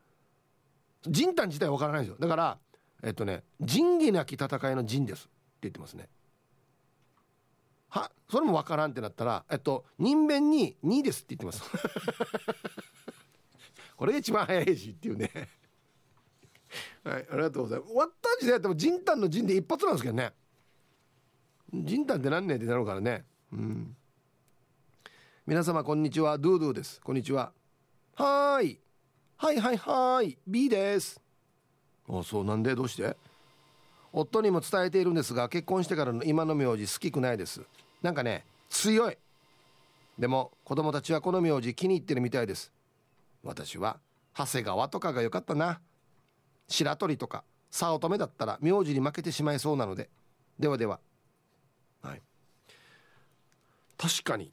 [1.03, 2.17] 人丹自体わからないんですよ。
[2.19, 2.59] だから
[3.03, 5.31] えっとね仁義なき戦いの仁ですって
[5.63, 6.09] 言ってますね。
[7.89, 11.71] はそれもわからんってなったらえっと人弁に2ですって言ってます。
[13.97, 15.31] これが一番早いしっていうね。
[17.05, 17.89] はいありがとうございます。
[17.91, 20.33] 終わった時代やっても仁丹の仁で一発なんですけどね。
[21.73, 23.25] 仁丹って何年ってなるからね。
[23.53, 23.97] うん。
[25.47, 26.39] 皆様こんにちは。
[26.39, 27.01] ドゥドゥです。
[27.01, 27.53] こんにちは。
[28.15, 28.79] はい。
[29.37, 30.39] はいはいはい。
[30.47, 31.21] B です。
[32.09, 32.75] あそうなんで？
[32.75, 33.17] どうして？
[34.13, 37.63] 夫にも伝えているんですが結婚してからの今の名字好きくないです。
[38.03, 39.17] なんかね強い。
[40.19, 42.71] でも子供たちはこの名字気に入ってるみたいです。
[43.43, 43.99] 私は
[44.37, 45.81] 長谷川とかが良かったな。
[46.69, 50.09] 白鳥とか早乙女だったら名字に負けてしまいそうなので。
[50.59, 51.01] ではでは。
[52.03, 52.23] はい。
[53.99, 54.53] 確かに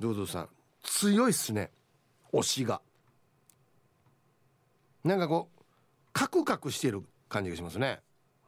[0.00, 0.48] ドゥドゥさん
[0.82, 1.70] 強いっすね。
[2.32, 2.80] 推しが。
[5.04, 5.62] なんかこう
[6.12, 8.00] カクカクしてる感じがしますね。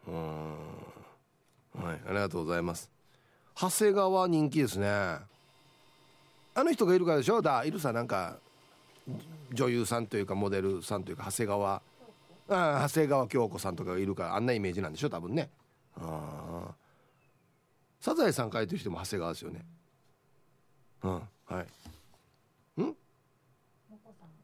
[0.07, 0.53] うん。
[1.75, 2.91] はいありがとうございます。
[3.57, 4.89] 長谷川人気ですね。
[4.89, 5.21] あ
[6.57, 7.43] の人がいるからでしょ？
[7.43, 8.39] だいるさなんか。
[9.53, 11.83] 女優さんというかモデルさんというか長谷川
[12.49, 15.51] あ長谷川京子さんとかがいるからあんなイメージなんでしょ多分ね。
[15.97, 16.75] あ
[18.01, 19.65] サザエさん書いてる人も長谷川ですよね。
[21.03, 21.63] うんは
[22.77, 22.81] い。
[22.83, 22.95] ん？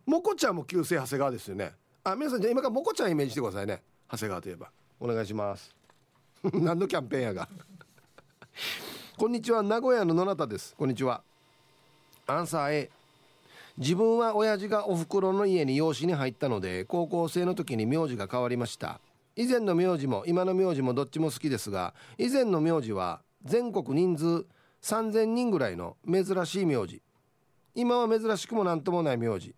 [0.06, 1.72] もこちゃんも旧姓長谷川ですよね。
[2.04, 3.82] あ皆さんじゃ今からもこちゃんイメージしてくださいね。
[4.10, 4.70] 長谷川といえば。
[4.98, 5.74] お願いします。
[6.52, 7.48] 何のキャンペーンやが。
[9.16, 9.62] こんにちは。
[9.62, 10.74] 名古屋の野中です。
[10.76, 11.22] こんにちは。
[12.26, 12.90] アンサー A
[13.80, 19.00] 自分は親父がお袋の家に養子に入ったので高校生の時に名字が変わりました。
[19.36, 24.44] 以前の名字も今の名字もどっちも好きですが以前の名字は全国人数
[24.82, 27.00] 3000人ぐらいの珍しい名字。
[27.74, 29.54] 今は珍しくも何ともない名字。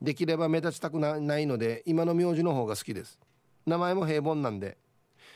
[0.00, 3.18] できれば目立ちたくないので今の名字の方が好きです。
[3.66, 4.78] 名前も平凡なんで。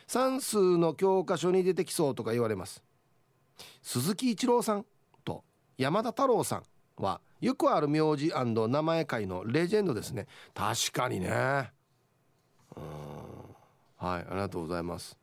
[0.07, 2.83] 算数の教科書に出てきそうとか言われます。
[3.83, 4.87] 鈴木一郎さん
[5.27, 5.45] と
[5.77, 6.63] 山田太郎さん
[6.97, 10.27] はよくある名字名前界のレジェンドですね。
[10.55, 11.29] 確かにね。
[12.75, 12.85] うん。
[13.97, 15.19] はいありがとうございます。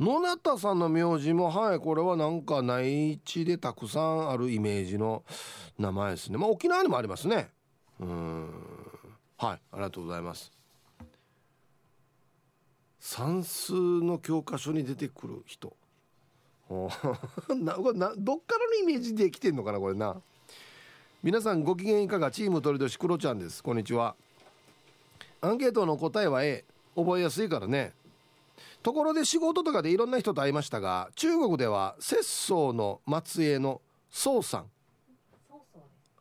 [0.00, 5.24] 野中さんの名字もはいこれはなんか内地でたくさんあるイメージの
[5.78, 6.38] 名前ですね。
[6.38, 7.50] まあ沖縄にもありますね。
[8.00, 8.50] うん。
[9.36, 10.50] はいありがとうございます。
[12.98, 15.76] 算数の教科書に出てくる人。
[17.54, 20.22] ななどっからのイメージで来てんのかなこれな。
[21.22, 22.32] 皆さんご機嫌いかが？
[22.32, 23.62] チーム鳥年クロちゃんです。
[23.62, 24.16] こんにちは。
[25.40, 26.64] アンケートの答えは A
[26.96, 27.92] 覚えやすいからね。
[28.82, 34.64] ところで仕事とかでいろんな人と会いましたが中国では節操の末裔の宋さん。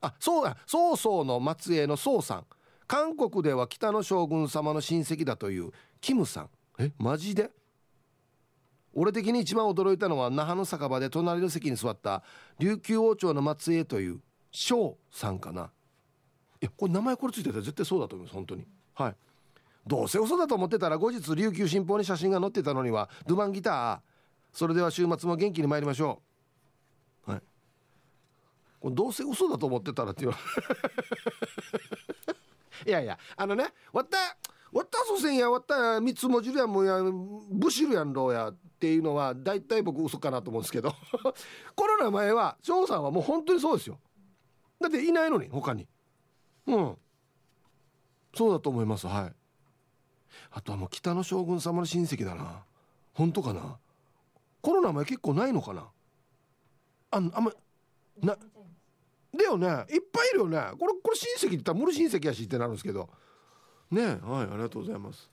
[0.01, 0.55] あそうだ。
[0.67, 2.45] 曹操の末裔の宋さん。
[2.85, 6.49] 韓国では北の将軍様の親戚だというキムさん。
[6.77, 7.49] えマジで？
[8.93, 12.21] 俺的に一番驚いたのは那覇の酒場で隣の席に座った
[12.59, 14.19] 琉球王朝の末裔という
[14.51, 15.71] 翔さんかな。
[16.61, 18.65] いやこれ名前これついてたら絶対そうだと思います本当に。
[18.93, 19.15] はい。
[19.87, 23.99] どうせ嘘だと思ってたら後日琉球新報に写真が載ってたのにはドゥマンギター。
[24.53, 26.21] それでは週末も元気に参りましょ
[27.27, 27.31] う。
[27.31, 27.41] はい。
[28.79, 30.31] これどうせ嘘だと思ってたらっていう
[32.85, 34.17] いやいやあのねわった
[34.71, 36.99] わったそせんやわった三つ文字やもうや
[37.51, 40.93] ブシルやんろうやっていうのは大体僕嘘かなと思うんですけど。
[41.75, 43.99] この名前は翔さんはもう本当にそうですよ。
[44.81, 45.87] だっていないのに他に。
[46.67, 46.97] うん。
[48.35, 49.33] そうだと思いますはい。
[50.51, 52.63] あとはもう北の将軍様の親戚だな。
[53.13, 53.77] 本当かな。
[54.61, 55.87] この名前結構ないのかな。
[57.11, 57.51] ああんま
[58.21, 58.37] な
[59.37, 59.67] だよね。
[59.67, 60.57] いっぱいいるよね。
[60.79, 63.09] これこれ親戚って言ったら無理親戚やしってなるんですけど。
[63.89, 65.29] ねはいありがとうございます。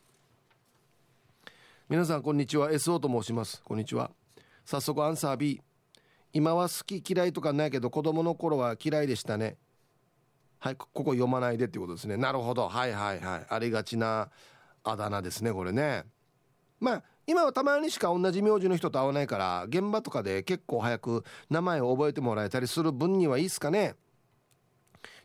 [1.89, 2.71] 皆さんこんにちは。
[2.71, 3.63] SO と申します。
[3.65, 4.11] こんにちは。
[4.65, 5.61] 早速アンサー B
[6.39, 9.57] 今は好き嫌いとかないけど子供の頃は嫌いでしたね。
[10.61, 12.17] はいここ読まないでってことですね。
[12.17, 12.69] なるほど。
[12.69, 13.47] はいはいはい。
[13.49, 14.31] ありがちな
[14.85, 16.05] あだ名ですねこれね。
[16.79, 23.97] まあ今はたまにしか同じ名字の人と会わないから現場とかで結構早く名前を覚えてもらえたりする分にはいいっすかね。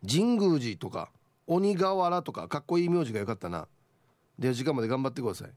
[0.02, 1.12] 神宮寺とか
[1.46, 3.68] 鬼瓦とかかっこいい名字がよかったな。
[4.40, 5.52] で時間まで頑張ってください。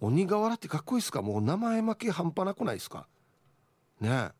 [0.00, 1.20] 鬼瓦ってかっこいいっすか？
[1.20, 3.06] もう名前負け半端なくないですか？
[4.02, 4.30] ね。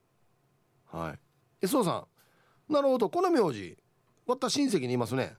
[0.90, 1.18] はい。
[1.62, 2.06] えそうさ
[2.70, 2.72] ん。
[2.72, 3.08] なるほど。
[3.08, 3.78] この名字
[4.26, 5.34] わった親戚にいますね。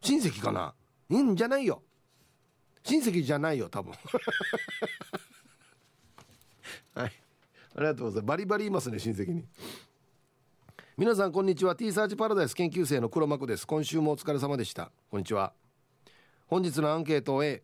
[0.00, 0.74] 親戚かな。
[1.10, 1.82] うんじゃないよ。
[2.84, 3.92] 親戚じゃないよ多分。
[6.94, 7.12] はい。
[7.74, 8.26] ありがとうございます。
[8.26, 9.44] バリバリいますね親戚に。
[10.96, 11.76] 皆さんこんにちは。
[11.76, 13.66] T サーチパラダイス研究生の黒幕です。
[13.66, 14.90] 今週もお疲れ様でした。
[15.10, 15.52] こんにちは。
[16.46, 17.62] 本日のアンケートを A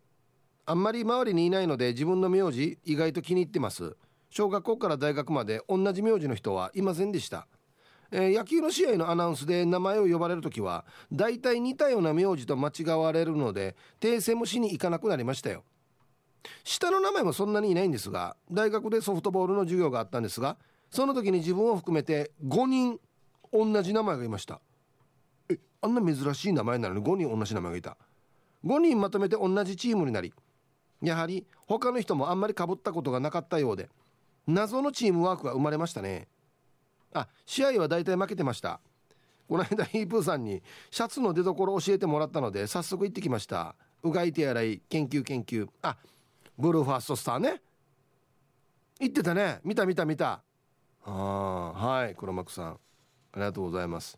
[0.65, 3.95] あんまり周りにいないので自分の名字意外と気に入ってます。
[4.29, 7.47] 小学校から大学まで同じ名字の人はいませんでした。
[8.11, 15.63] えー、野球の試合のアナウンスで名前を呼ばれる時は大体似たような名字と間違われるので訂正もしに行かなくなりましたよ。
[16.63, 20.57] 下の名前もそんなにいないんですが大学でソフトボールの授業があったんですが
[20.91, 22.99] その時に自分を含めて5人
[23.51, 24.61] 同じ名前がいました。
[25.49, 27.97] えあんな珍しい名前なのに5人同じ名前がいた。
[28.65, 30.33] 5人まとめて同じチームになり
[31.01, 33.89] やはり他の人もあんまりかぶったことがなかったようで
[34.47, 36.27] 謎のチームワークが生まれましたね。
[37.13, 38.79] あ試合は大体負けてました。
[39.47, 43.75] この間ヒープーさんにシャツの出所教えてもらったので早速行ってきました。
[44.03, 45.67] うがい手洗い研究研究。
[45.81, 45.97] あ
[46.57, 47.61] ブルーファーストスターね。
[48.99, 49.59] 行ってたね。
[49.63, 50.41] 見た見た見た。
[51.05, 52.71] あはい黒幕さん。
[52.71, 52.77] あ
[53.35, 54.17] りがとうございます。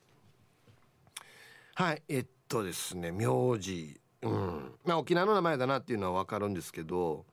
[1.76, 4.00] はいえっとですね名字。
[4.22, 4.72] うん。
[4.86, 7.26] まあ沖縄の名前だなっていうのは分かるんですけど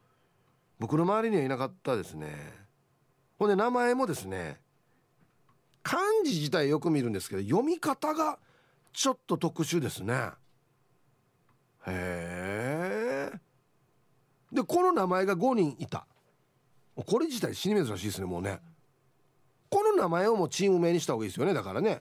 [0.78, 2.63] 僕の周りにはいなかったですね。
[3.45, 4.59] ほんで名前もですね
[5.82, 8.38] 漢字自体よく見るんですけど読み方が
[8.92, 10.30] ちょっと特殊ですね。
[11.86, 13.38] へえ
[14.51, 16.07] でこの名前が5人いた。
[16.95, 18.61] これ自体死に珍しいですねもうね。
[19.68, 22.01] この名前をもうチーム名にした方がいいですよねだからね。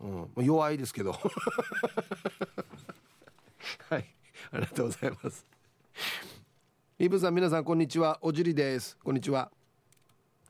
[0.00, 0.44] うん。
[0.44, 1.12] 弱いですけど。
[3.88, 4.04] はい。
[4.52, 5.44] ありがとうございます。
[6.98, 8.18] イブさん皆さんこんにちは。
[8.20, 8.96] おじりです。
[9.02, 9.50] こんにちは。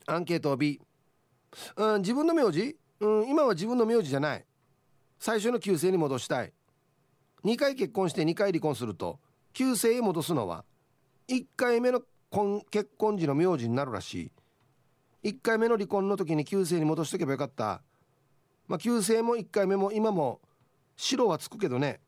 [0.09, 0.81] アンケート B
[1.75, 4.45] うん、自分の名字、うん、今は自分の名字じゃない。
[5.19, 6.53] 最初の旧姓に戻したい。
[7.43, 9.19] 2回結婚して2回離婚すると
[9.53, 10.65] 旧姓へ戻すのは
[11.27, 12.01] 1回目の
[12.71, 14.31] 結婚時の名字になるらし
[15.23, 15.29] い。
[15.29, 17.81] 1回目の離婚の時に旧姓に戻しとけばよかった。
[18.67, 20.39] まあ旧姓も1回目も今も
[20.95, 21.99] 白はつくけどね。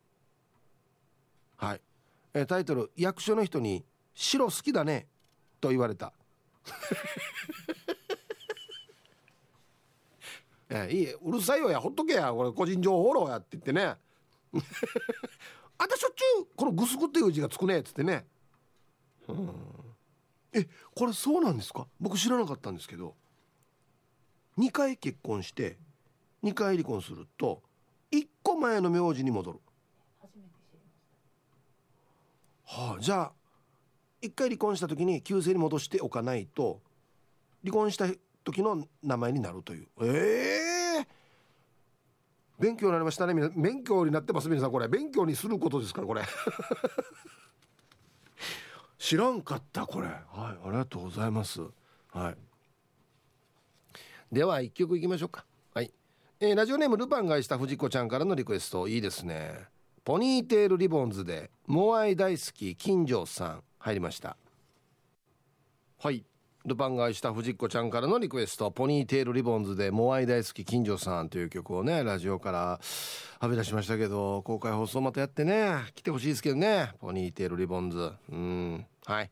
[1.57, 1.81] はい。
[2.33, 3.83] えタイトル役所の人に
[4.15, 5.07] 「白好きだね」
[5.59, 6.13] と言われた。
[10.69, 12.31] えー、いいうるさいよやほっとけや。
[12.31, 13.97] これ個人情報フォローやって言ってね。
[15.77, 18.27] あたしょっちゅうこのグスグっていう字がつくねっつってね。
[19.27, 19.49] うん。
[20.53, 21.87] えこれそうなんですか？
[21.99, 23.15] 僕知らなかったんですけど。
[24.57, 25.77] 2回結婚して
[26.43, 27.63] 2回離婚すると
[28.11, 29.59] 1個前の名字に戻る。
[32.65, 33.33] はあじゃあ
[34.21, 36.81] 1回離婚した時に旧姓に戻しておかないと
[37.63, 38.05] 離婚した
[38.51, 39.87] 時の名前になるという。
[40.01, 41.05] ええー、
[42.59, 43.51] 勉強になりましたね。
[43.55, 44.87] 勉強になってます皆さんこれ。
[44.87, 46.23] 勉強にすることですからこれ。
[48.97, 50.07] 知らんかったこれ。
[50.07, 51.61] はいありがとうございます。
[52.11, 52.37] はい。
[54.31, 55.45] では一曲いきましょうか。
[55.73, 55.91] はい、
[56.39, 58.87] えー、ラジオネームルパンがした藤子ちゃんからのリクエスト。
[58.87, 59.67] いいですね。
[60.03, 63.63] ポニーテールリボンズでモアイ大好き金城さん。
[63.79, 64.35] 入りました。
[65.99, 66.25] はい。
[66.69, 72.79] ルパンが愛した不二子ちゃんからのリクエスト「ポニーテールリボンズ」で「モアイ大好き金城さん」という曲をねラジオから
[73.41, 75.73] 浴び出しましたけど公開放送またやってね。
[75.95, 78.85] 来てほしいですけどね「ポニーテールリボンズ」うん。
[79.05, 79.31] はい。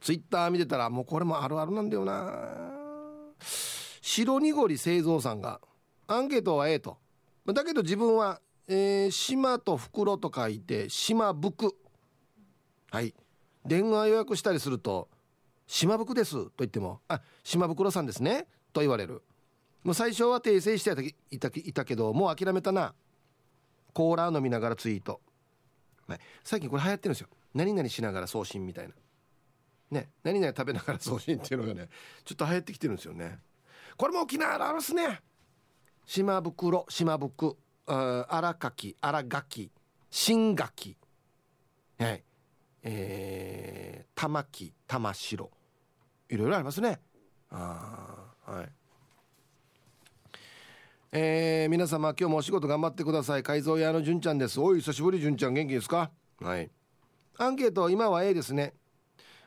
[0.00, 2.78] ツイッター見てたらもうこれもあるあるなんだよな。
[4.00, 5.60] 白濁り製造さんが
[6.06, 6.96] アンケートは A と。
[7.46, 11.74] だけど自分は、えー、島と袋と書いて島袋
[12.90, 13.14] はい。
[13.66, 15.08] 電話予約したりすると
[15.68, 19.22] 島袋ですと言ってもあ島袋さんですねと言われる。
[19.84, 22.94] もう最初は訂正していたいたけどもう諦めたな。
[23.92, 25.20] コーラ飲みながらツイート、
[26.06, 27.28] はい、最近これ流行ってるんですよ。
[27.54, 28.94] 何々しながら送信みたいな。
[29.90, 30.08] ね。
[30.22, 31.88] 何々食べながら送信っていうのがね
[32.24, 33.38] ちょっと流行ってきてるんですよね。
[33.96, 35.20] これも沖縄あるあるっすね。
[36.06, 37.56] 島袋島袋。
[37.86, 39.70] 荒垣荒垣。
[40.10, 40.96] 新垣。
[41.98, 42.24] はい。
[42.82, 45.50] えー、玉木玉城。
[46.28, 47.00] いろいろありますね。
[47.50, 48.68] あはい。
[51.10, 53.42] えー、皆様今日もお仕事頑張ってください。
[53.42, 54.60] 改造屋の純ちゃんです。
[54.60, 55.54] おい久しぶり純ちゃん。
[55.54, 56.10] 元気ですか？
[56.40, 56.70] はい。
[57.38, 58.74] アンケート今は A ですね。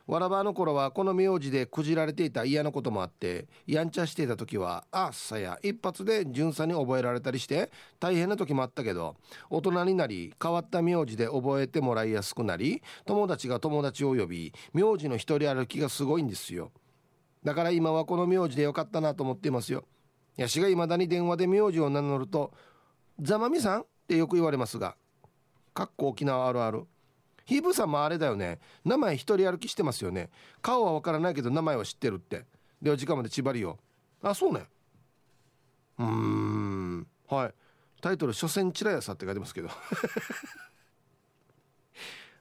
[0.06, 9.16] わらばの頃はこの名字でくじられていた嫌なこともあってやんちゃしていた時はあっさや一発で巡査に覚えられたりして大変な時もあったけど
[9.50, 16.72] 大人になり変わった名字で覚えてもらいやすくなり友達が友達を呼び名字の一人歩きがすごいんですよ
[17.44, 19.84] だから今はこの名字でよかったなと思っていますよ
[20.36, 22.52] やしがいまだに電話で名字を名乗ると
[23.20, 24.96] 「ざまみさん?」ってよく言われますが
[25.74, 26.86] かっこ沖縄あるある
[27.44, 28.58] ヒーブさんもあれだよね。
[28.84, 30.30] 名前一人歩きしてますよね。
[30.60, 32.44] 顔はわからないけど名前は知ってるって。
[32.80, 33.78] では時間まで縛りよ
[34.22, 34.66] あそうね。
[35.98, 37.06] うん。
[37.28, 37.54] はい。
[38.00, 39.68] タイトル「所詮チラヤさ」って書いてますけど。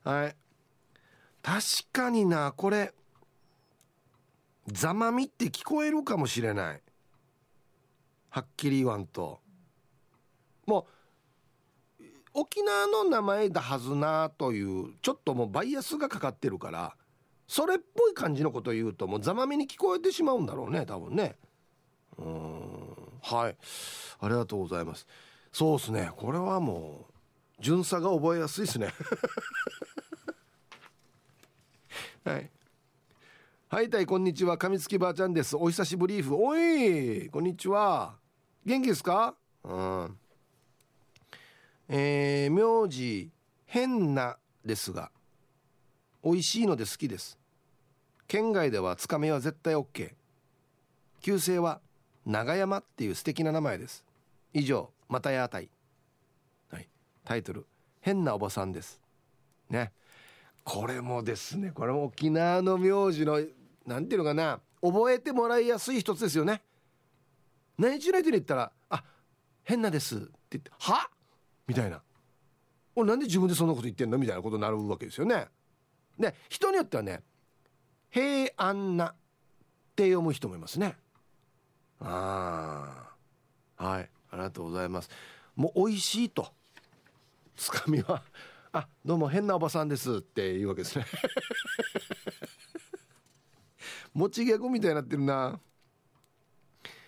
[0.03, 0.35] はい。
[1.41, 2.93] 確かになこれ。
[4.67, 6.81] ざまみって聞こえるかもしれない。
[8.29, 9.40] はっきり言わんと。
[12.33, 16.95] 沖縄の名前だはずなというちょっともうバイアスがかかってるから
[17.47, 21.35] それっぽい感じのことを言うともうざまみに聞こえてしまうんだろうね多分ね。
[22.17, 22.95] うん。
[23.21, 23.57] はい。
[24.19, 25.05] ありがとうございます。
[25.51, 26.11] そうですね。
[26.15, 27.13] これはもう
[27.61, 28.93] 巡査が覚えやすいですね。
[32.23, 32.49] はい。
[33.67, 34.57] はいたいこんにちは。
[34.69, 35.57] みつきばあちゃんです。
[35.57, 36.35] お久しぶりふ。
[36.35, 38.15] おいこんにちは。
[38.65, 39.35] 元気ですか？
[39.63, 40.20] うん。
[41.93, 43.29] えー、名字
[43.65, 45.11] 変なですが
[46.23, 47.37] 美味しいので好きです。
[48.29, 50.13] 県外ではつかめは絶対 OK
[51.19, 51.81] 旧姓は
[52.25, 54.05] 長山っていう素敵な名前です。
[54.53, 55.67] 以上またやあたい、
[56.69, 56.87] はい、
[57.25, 57.65] タイトル
[57.99, 59.01] 変なおばさんです。
[59.69, 59.91] ね。
[60.63, 63.41] これもですねこれも沖縄の名字の
[63.85, 66.61] なんていうのかな覚えてもらいやすい一つですよね。
[67.77, 69.03] 何日の人に言ったら「あ
[69.65, 71.09] 変なです」って言って「は？
[71.71, 72.01] みたいな
[72.95, 75.47] 「おなんで自分でそんなこと言ってんの?」みたいなことになるわけですよね。
[76.19, 77.23] で人によってはね
[78.11, 79.15] 「平安な」っ
[79.95, 80.97] て読む人もいますね。
[82.01, 83.13] あ
[83.77, 85.09] あはいありがとうございます。
[85.55, 86.51] もう美味しいと
[87.55, 88.21] つかみは
[88.73, 91.05] 「あどうも変なおばさんです」っていうわけですね。
[94.13, 95.57] 持ちギャグみたいになってるな。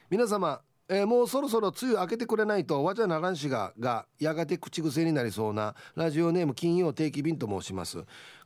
[0.10, 8.04] 皆様えー、もうそろそろ梅雨明けてくれないとわじゃならんしががやがて口癖になりそうなラジオネーム金曜定期便と申します。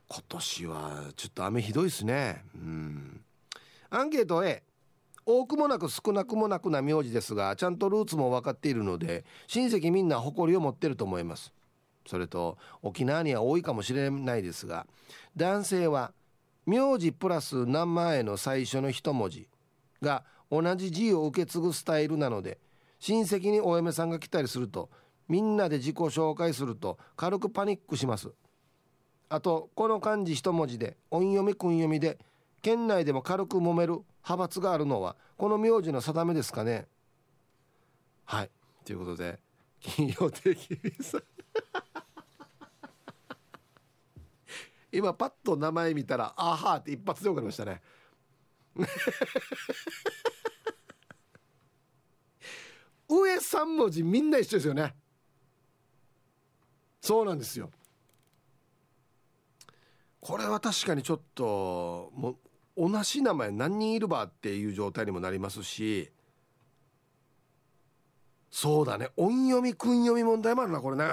[0.08, 2.44] 今年はちょっと雨ひどいですね。
[2.54, 3.20] うん。
[3.90, 4.62] アンケート A
[5.26, 11.52] 多くもなく少なくもなくな名字ですがちゃんとルーツも分かっているので親戚みんな誇りを持ってると思います。
[12.06, 14.86] それと沖縄には多いかもしれないですが
[15.36, 16.12] 男性は
[16.64, 19.48] 名字プラス名前の最初の一文字
[20.00, 22.58] が同じ字を受け継ぐスタイルなので
[22.98, 24.90] 親戚にお嫁さんが来たりすると
[25.28, 28.30] みんなで自己紹介すると軽くパニックします。
[29.28, 32.18] あとこの漢字一文字で音読み訓読みで
[32.62, 33.92] 県内でも軽く揉める
[34.24, 36.86] 派閥があるのはこの名字の定めですかね。
[38.24, 38.50] はい。
[38.84, 39.38] ということで
[39.80, 41.22] 金曜定期便さん。
[44.90, 47.82] 今パッと名前見たら「あはー」って一発で分かりましたね。
[53.08, 54.94] 上3文字みんな一緒ですよね。
[57.00, 57.70] そうなんですよ。
[60.20, 62.36] これは確かにちょっとも
[62.76, 66.10] う同じ名前何人いるばっていう状態にもなりますし
[68.50, 69.10] そうだね。
[69.16, 71.04] 音読み訓読み問題もあるなこれね。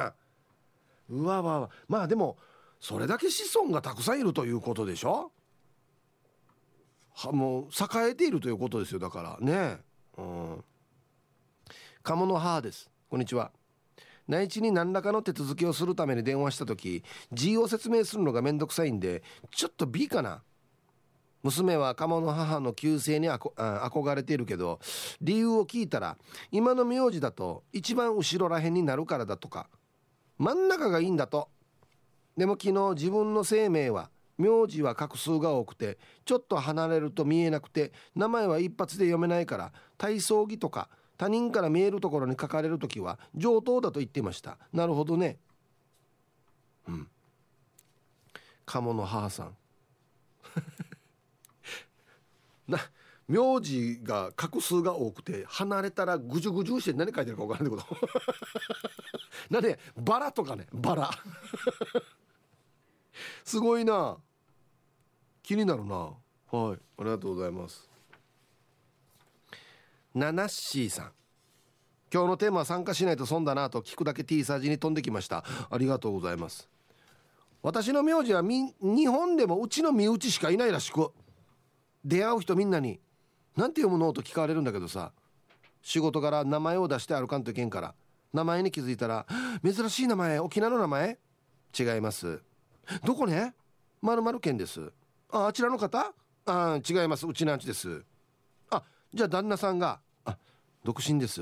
[1.09, 1.69] うわわわ。
[1.87, 2.37] まあでも
[2.79, 5.31] それだけ子孫がたくさんいるということでしょ？
[7.13, 9.77] はもう栄えているということですよだからね。
[10.17, 10.63] うん。
[12.05, 12.87] 鴨の母です。
[13.09, 13.49] こんにちは。
[14.27, 17.03] 内地に何らかの手続きをするために電話した時
[17.33, 20.43] G を説明するのがめんどくさいんでちょっと B かな。
[21.41, 24.79] 娘は鴨の母の旧姓に憧れているけど
[25.19, 26.15] 理由を聞いたら
[26.51, 29.67] 今の名字だと一番後ろらへんになるからだとか
[30.37, 31.49] 真ん中がいいんだと。
[32.37, 40.87] でも昨日自分の生命は名字は画数が多くてちょっと離れると見えなくて名前は一発で読めないから体操着とか
[41.17, 44.57] 他人から見えるところに書かれる時は上等だと言っていました。
[44.73, 45.37] なるほどね。
[46.87, 47.07] うん。
[48.65, 49.55] 鴨の母さん。
[52.67, 52.79] な
[53.27, 57.97] 名字が画数が多くて離れたらぐじゅぐじゅして何書いてるか分からないこと。
[59.49, 61.11] なんでバラとかねバラ。
[63.43, 64.17] すごいな。
[65.41, 65.95] 気になるな。
[65.95, 66.13] はい。
[66.51, 67.89] ありがとうございます。
[70.15, 71.11] ナナッシーさん
[72.09, 75.43] 今日のテーマは参加しないと損だなと聞くだけ T サージに飛んできました。
[75.69, 76.69] ありがとうございます。
[77.61, 81.11] 私の名字はみ日本でもうちの身内しかいないらしく
[82.05, 83.01] 出会う人みんなに
[83.57, 85.11] 「何て読むの?」と聞かれるんだけどさ。
[85.81, 87.93] 仕事から名前を出して歩かんといけんから
[88.33, 89.27] 名前に気づいたら
[89.63, 91.19] 「珍しい名前沖縄の名前?」
[91.77, 92.41] 違います。
[93.03, 93.53] どこね？
[94.01, 94.93] まる県です。
[95.29, 96.13] ああちらの方？
[96.45, 97.27] あ違います。
[97.27, 98.05] うちなんちです。
[98.71, 98.81] あ
[99.13, 99.99] じゃあ旦那さんが
[100.85, 101.41] 独身です。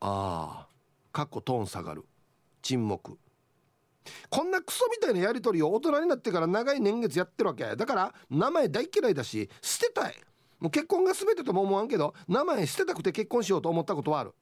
[0.00, 0.68] ああ
[1.12, 2.04] かっこトーン下がる。
[2.60, 3.16] 沈黙。
[4.30, 7.76] こんなクソみたいなやり取りを大人になってから長い年月やってるわけ。
[7.76, 10.16] だから名前大嫌いだし捨てたい。
[10.58, 14.32] もう結婚が全てとも思わんけど名前捨てたくて結婚しようと思ったことはある。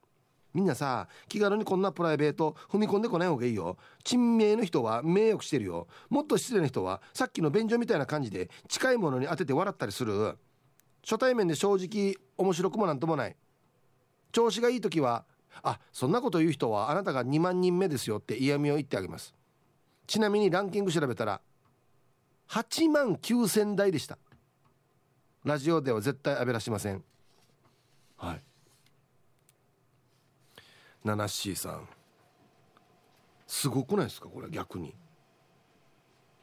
[0.55, 3.77] みんなさ気軽にこんなプライベート踏み込んでこない方がいいよ。
[4.03, 5.87] 珍名の人は名誉してるよ。
[6.09, 10.39] もっと失礼な人はさっきの便所みたいな感じで近いものに当てて笑ったりする。
[11.03, 13.35] 初対面で正直面白くもなんともない。
[14.31, 15.25] 調子がいい時は
[15.63, 19.33] あそんなこと言う人はあなたが2万人目ですよって嫌味を言ってあげます。
[20.07, 21.41] ちなみにランキング調べたら
[22.49, 24.17] 8万9000台でした。
[25.43, 27.03] ラジオでは絶対あべらしません。
[28.17, 28.41] はい。
[31.03, 31.87] ナナッシーさん。
[33.47, 34.93] すごくないですかこれ逆に。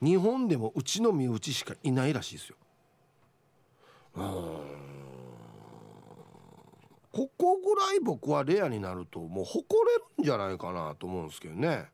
[0.00, 2.56] 日本でもうちの身内しかいないらしいですよ。
[4.16, 4.47] うん
[7.18, 11.86] ここぐらい僕はレアになるともう誇れるんじゃないかなと思うんですけどね。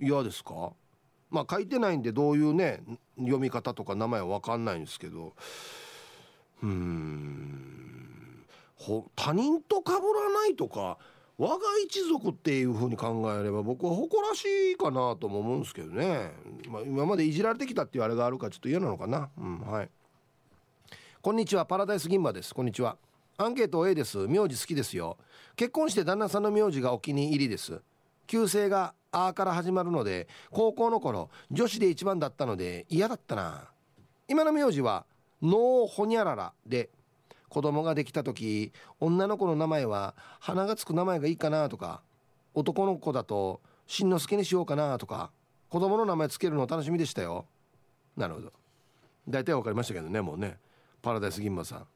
[0.00, 0.72] 嫌ですか？
[1.30, 2.82] まあ書いてないんでどういうね
[3.16, 5.32] 読み方とか名前は分かんないんですけど。
[6.60, 8.44] うん。
[9.14, 10.00] 他人と被ら
[10.32, 10.98] ないとか
[11.38, 16.32] 我が一族っていう風に考えれば僕は誇らしいかなとも思うんですけどね、
[16.68, 19.30] まあ、今までいじられてきたっていうあれがあるからちょっと嫌なのかな。
[19.38, 19.88] うんはい。
[21.22, 21.64] こんにちは。
[21.64, 22.52] パラダイス銀馬です。
[22.52, 22.96] こんにちは。
[23.42, 24.28] アンケート A です。
[24.28, 25.16] 名字好きですよ。
[25.56, 27.80] 結婚して旦那さんの名字がお気に入りです。
[28.26, 33.70] 旧姓が「あ」から始まるので高校の頃女子で一番だったので嫌だったな。
[34.28, 35.06] 今の名字は
[35.40, 36.90] 「ノーホニャララ」で
[37.48, 42.02] 子供ができた時女の子の名前は花がつく名前がいいかなとか
[42.52, 45.32] 男の子だとしんのすけにしようかなとか
[45.70, 47.46] 子供の名前つけるの楽しみでしたよ。
[48.18, 48.52] なるほど。
[49.26, 50.58] 大体分かりましたけどねもうね。
[51.00, 51.86] パラダイス銀馬さん。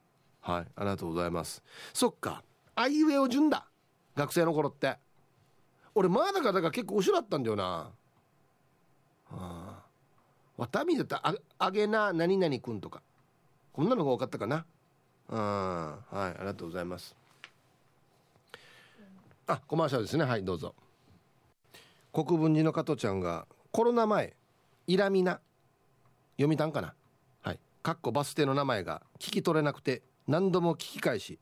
[0.45, 1.63] はいありがとうございます。
[1.95, 2.43] そっか
[2.77, 3.67] あいうえお順だ
[4.15, 4.99] 学生の頃って。
[5.95, 7.91] 俺まだかだから結構後ろだったんだよな。
[9.31, 9.83] ああ
[10.59, 13.03] わたみだったああげな何々くんとか。
[13.73, 14.67] こんなのが多かったかな。
[15.31, 17.17] うんはいありがとうございます。
[19.47, 20.25] あコマーシャルですね。
[20.25, 20.75] はいどうぞ。
[22.13, 24.35] 国分寺の加藤ちゃんがコロナ前
[24.87, 25.41] イラミナ
[26.37, 26.95] 読みたんかな。
[27.41, 31.39] はいかっこバス停の名前が聞き取れなくて何度も聞き返し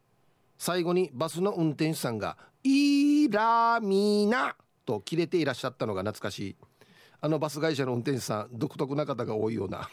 [0.58, 4.54] 最後にバスの運転手さんが「イラミナ」
[4.86, 6.56] と切れていらっしゃったのが懐かしい。
[7.20, 9.88] あのバス会社の運転手さん独特な方が多いような。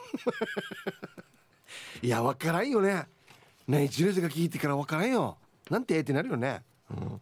[2.01, 3.07] いや分からんよね。
[3.67, 5.37] ね一年生が聞いてから分からんよ。
[5.69, 6.63] なんてええってなるよね。
[6.89, 7.21] うん。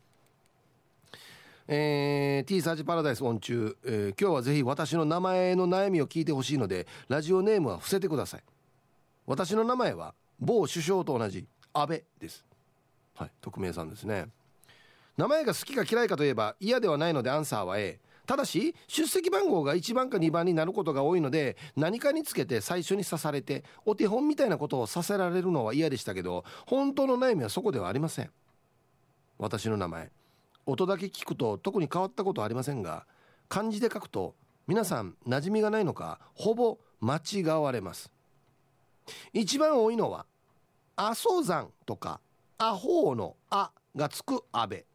[1.67, 8.43] えー、T サーチパラダイスオン中、えー、今日はぜひ私の名前の悩みを聞いてほしいのでラジオネームは伏せてください。
[9.25, 11.47] 私の名前は某首相と同じ。
[11.81, 12.43] 安倍です。
[13.15, 14.27] はい匿名さんですね。
[15.15, 28.29] 名前が好きか嫌いかといえば嫌ではないのでアンサーは A ただし出席番号が1番か2番になることが多いので何かにつけて最初に刺されてお手本みたいなことをさせられるのは嫌でしたけど本当の悩みはそこではありません。
[29.39, 30.11] 私の名前。
[30.65, 33.05] 音だけ聞くと特に変わったことはありませんが
[33.47, 34.35] 漢字で書くと
[34.67, 38.11] 皆さん馴染みがないのかほぼ間違われます。
[39.31, 40.25] 一番多いのは
[40.97, 42.19] 阿蘇山とか
[42.57, 44.85] アホの「あ」がつく安倍。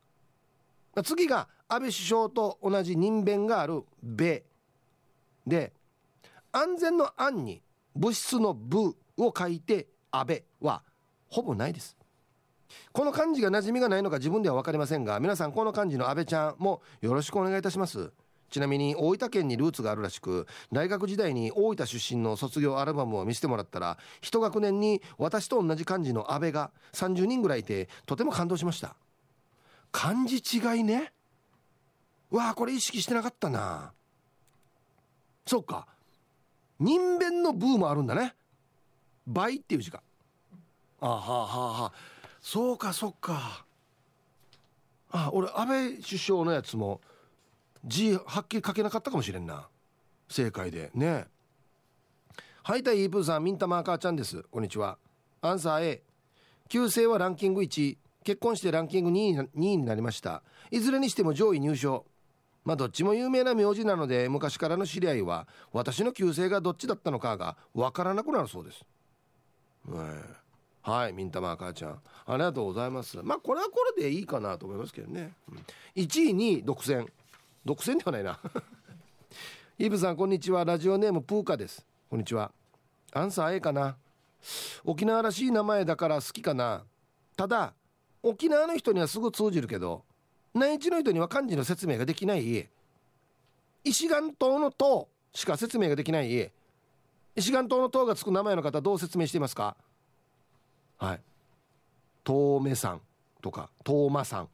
[1.04, 4.44] 次が安倍首相と同じ人弁がある「べ」
[5.46, 5.72] で
[6.50, 7.62] 安全の「安」に
[7.94, 10.82] 物質の「部」を書いて「安倍」は
[11.28, 11.96] ほぼないです。
[12.92, 18.12] この漢字が馴染みがないのか自分では分かりませんが皆さんこの漢字の安倍ちゃんもよろしくお願いいたします。
[18.52, 28.94] ちなみに大分県にルーツがあるらしく大学時代に大分出身の卒業アルバムを見せてもらったら一学年に私と同じ漢字の安倍が30人ぐらいいてとても感動しました。
[29.90, 31.12] 漢字違いね。
[32.30, 33.92] わあこれ意識してなかったな。
[35.46, 35.86] そっか。
[36.78, 38.34] 人弁のブーもあるんだね。
[39.26, 40.02] 倍っていう字が
[41.00, 41.92] あはあはあはあ
[42.42, 43.64] そうかそうか。
[45.10, 47.00] あ俺安倍首相のやつも
[47.84, 49.68] 字はっきり書けなかったかもしれんな。
[50.28, 50.90] 正解で。
[50.94, 51.26] ね。
[52.62, 54.44] はいたいイープーさんミンタマーカーちゃんです。
[54.50, 54.98] こんにちは。
[55.40, 56.02] アンサー A
[56.68, 60.42] 旧姓はランキング1結婚してランキング2位 ,2 位になりました。
[60.70, 62.06] いずれにしても上位入賞。
[62.64, 68.84] まあどっちも有名な名字なので昔からの知り合いは私の旧姓がどっちだったのかが分からなくなるそうです、
[70.82, 72.00] はいミンタマーカーちゃん。
[72.26, 73.18] ありがとうございます。
[73.24, 75.64] まあこれはこれでいいかなと思いますけどね、うん、
[75.96, 77.06] 1位に独占。
[77.64, 78.40] 独占ではないな。
[79.78, 80.64] イブさんこんにちは。
[80.64, 81.86] ラジオネームプーカです。
[82.10, 82.50] こんにちは。
[83.12, 83.96] アンサー A かな。
[84.84, 86.84] 沖縄らしい名前だから好きかな。
[87.36, 87.72] ただ
[88.22, 90.04] 沖縄の人にはすぐ通じるけど
[90.54, 92.68] 内地の人には漢字の説明ができない。
[93.84, 96.50] 石岩島の島しか説明ができない。
[97.36, 99.76] 石岩島の島がつく名前の方どう説明していますか？
[100.98, 101.20] はい。
[102.24, 103.00] 遠目さん
[103.40, 104.48] とか遠間さん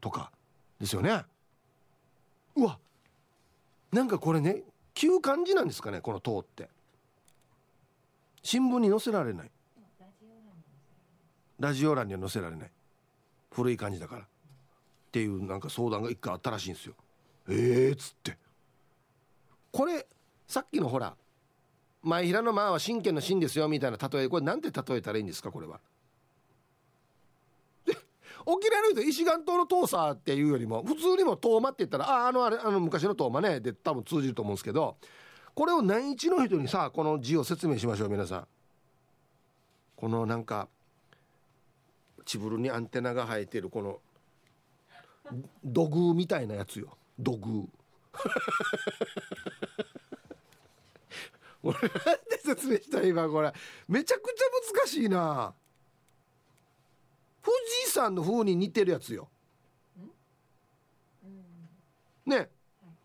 [0.00, 0.30] とか
[0.78, 1.24] ですよね。
[2.56, 2.78] うわ
[3.92, 4.62] なんかこれね
[4.94, 6.68] 旧漢字なんですかねこの塔って。
[8.42, 9.50] 新聞に載せられない。
[11.58, 12.70] ラジオ欄には載せられない。
[13.52, 14.22] 古い漢字だから。
[14.22, 14.24] っ
[15.12, 16.94] ていうなんか相談が一回あったらしいんですよ。
[17.48, 18.36] えー、っつって。
[19.72, 20.06] これ
[20.46, 21.14] さっきのほら
[22.02, 25.80] 前平の間は真剣の真ですよみたいな例えこれなんて例えたらいいんですかこれは？
[28.46, 34.96] 沖縄の人石岩島の遠さっていうよりも普通にも遠間って言ったらああのあれあの昔の遠間ねで多分通じると思うんですけど
[35.54, 38.46] これを内地の人にさこの字を説明しましょう皆さん。
[39.96, 40.68] このなんか
[42.24, 44.00] チブルにアンテナが生えてるこの
[45.62, 46.96] 土偶みたいなやつよ。
[47.18, 47.68] 土偶。
[51.62, 51.98] 俺なんで
[52.42, 53.52] 説明した今これ。
[53.88, 55.52] めちゃくちゃ難しいな。
[57.42, 59.28] 富士山の風に似てるやつよ。
[62.26, 62.48] ね。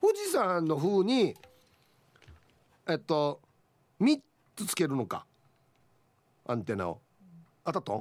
[0.01, 1.35] 富士山の風に
[2.87, 3.41] えっと
[3.99, 4.19] 3
[4.55, 5.25] つつけるのか。
[6.45, 7.01] アンテナを。
[7.63, 7.95] 当たったん？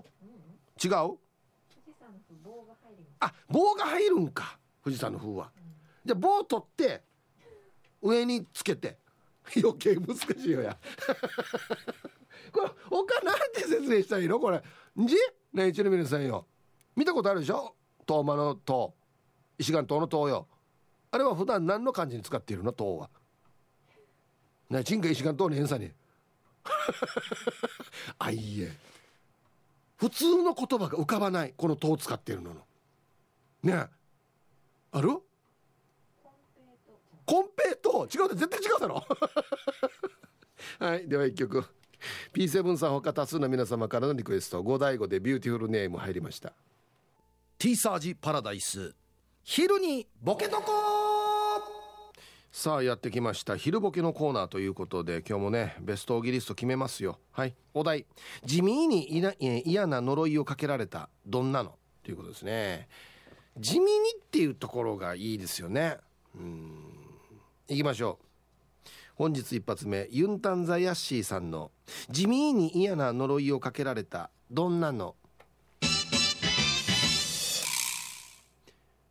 [0.84, 1.18] 違う？
[3.20, 4.58] あ棒が入るんか。
[4.82, 5.50] 富士山の風は、
[6.04, 7.02] じゃあ棒取って
[8.02, 8.98] 上につけて。
[9.62, 10.76] 余計難しいよや。
[12.50, 14.40] これ他なんて説明したらいいの？
[14.40, 14.62] これ。
[14.96, 15.14] じ
[15.54, 16.46] ね一の皆さんよ
[16.96, 17.74] 見たことあるでしょ？
[18.06, 18.94] 遠間の塔。
[19.58, 20.46] 石岩島の塔よ。
[21.10, 22.72] あれは普段何の漢字に使っているの？
[22.72, 23.08] 塔は。
[24.70, 25.92] ねチンが石岩島の偏差に。
[28.18, 28.72] あいえ。
[29.96, 31.54] 普通の言葉が浮かばない。
[31.56, 32.52] この塔を使っているの
[33.62, 33.88] ね
[34.92, 35.08] ある？
[37.24, 38.08] コンペイト。
[38.12, 39.04] 違う絶対違うだろ。
[40.78, 41.64] はいでは一曲
[42.32, 46.52] P7 さんほか多数の皆様からのリクエストゴダイゴでビューティフルネーム入りました。
[47.58, 48.94] ティーサージパラダイス。
[49.42, 50.72] 昼にボケとこ
[52.50, 53.56] さあやってきました。
[53.56, 57.18] 昼ボケのコーナーということで今日もねベストオギリスト決めますよ。
[57.32, 57.54] はい。
[57.74, 58.06] お題。
[58.44, 59.08] 地味に
[59.66, 61.08] 嫌な呪いをかけられた。
[61.26, 61.74] どんなの？
[62.04, 62.88] ということですね。
[63.58, 65.98] 地味にっていうところがいいですよね。
[66.36, 66.94] うん。
[67.66, 68.26] いきましょう
[69.16, 71.70] 本日一発目ユンタンザヤッシーさんの
[72.10, 75.14] 地味に嫌な呪いをかけられたどんなの？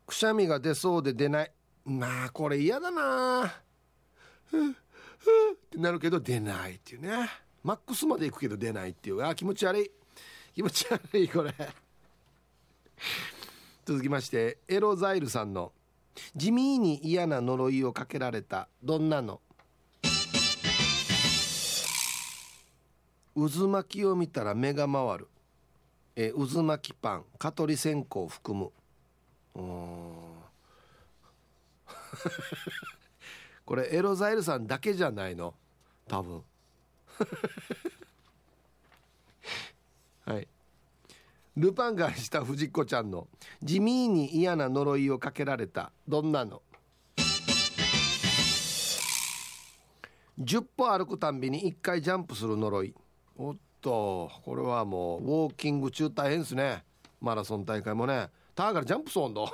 [0.05, 1.51] くしゃみが出そうで出ない。
[1.85, 3.53] まあこれ嫌だな。
[4.45, 4.73] ふふっ
[5.71, 7.29] てなるけど出ないっていうね。
[7.63, 9.25] マックスまで行くけど出ないっていう。
[9.25, 9.89] あ気持ち悪い。
[10.53, 11.53] 気持ち悪いこれ。
[13.85, 15.71] 続きましてエロザイルさんの
[16.35, 19.41] 「地味に嫌な呪いをかけられたどんなの?」
[23.35, 25.27] 渦巻きを見たら目が回る。
[26.15, 27.25] え渦巻きパン。
[27.39, 28.71] 蚊取り線香を含む。
[33.65, 35.55] これエロザイルさんだけじゃないの？
[36.07, 36.43] 多分。
[40.25, 40.47] はい。
[41.55, 43.27] ルパンがした藤子ちゃんの
[43.61, 45.91] 地味に嫌な呪いをかけられた。
[46.07, 46.61] どんなの
[50.39, 52.95] ？10歩歩くたんびに1回ジャンプする呪い。
[53.37, 56.83] おっとこれはもうウォーキング中大変ですね。
[57.19, 58.29] マラソン大会もね。
[58.55, 59.49] ターからジャンプソンド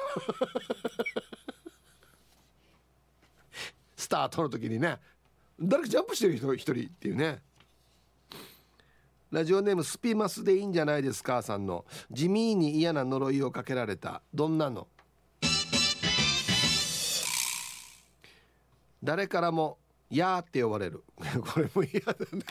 [3.95, 4.97] スタートの時にね。
[5.61, 7.41] 誰かジャンプしてる人一人っていうね。
[9.31, 11.85] ラジオネームスピマスでいいんじゃないですかさんの。
[12.11, 14.21] 地味に嫌な呪いをかけられた。
[14.33, 14.87] どんなの？
[19.03, 19.77] 誰からも
[20.09, 21.03] 「やー」って呼ばれる。
[21.53, 22.43] これも嫌だね。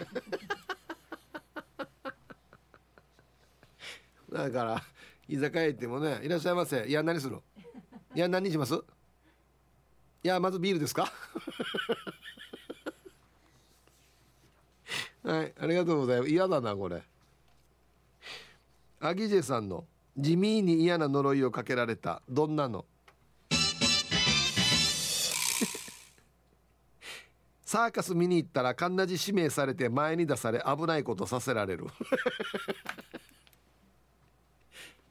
[4.32, 4.82] だから
[5.28, 6.86] 居酒屋行ってもね「いらっしゃいませ。
[6.86, 7.38] いや何する？
[8.14, 8.74] いや何にします？
[8.74, 8.78] い
[10.28, 11.12] やまずビールですか？
[15.22, 16.30] はいありがとうございます。
[16.30, 17.02] 嫌だなこれ。
[19.00, 19.84] アギジェさんの
[20.16, 22.84] 地味に嫌な呪いをかけられたどんなの？
[27.64, 31.86] サーカス見に行ったらカンナジ指名されて前に出され危ないことさせられる。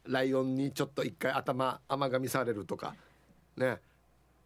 [0.08, 2.96] ライオンにちょっと一回頭甘噛みされるとか
[3.56, 3.80] ね。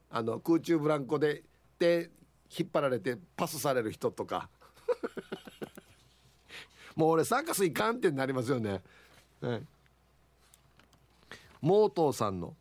[0.10, 1.44] あの空中ブランコで
[1.80, 2.10] で
[2.58, 4.50] 引っ張られてパスされる人とか。
[6.96, 8.82] もう俺サーカス行かんってなりますよね、
[9.40, 9.62] はい、
[11.62, 12.54] モートーさんの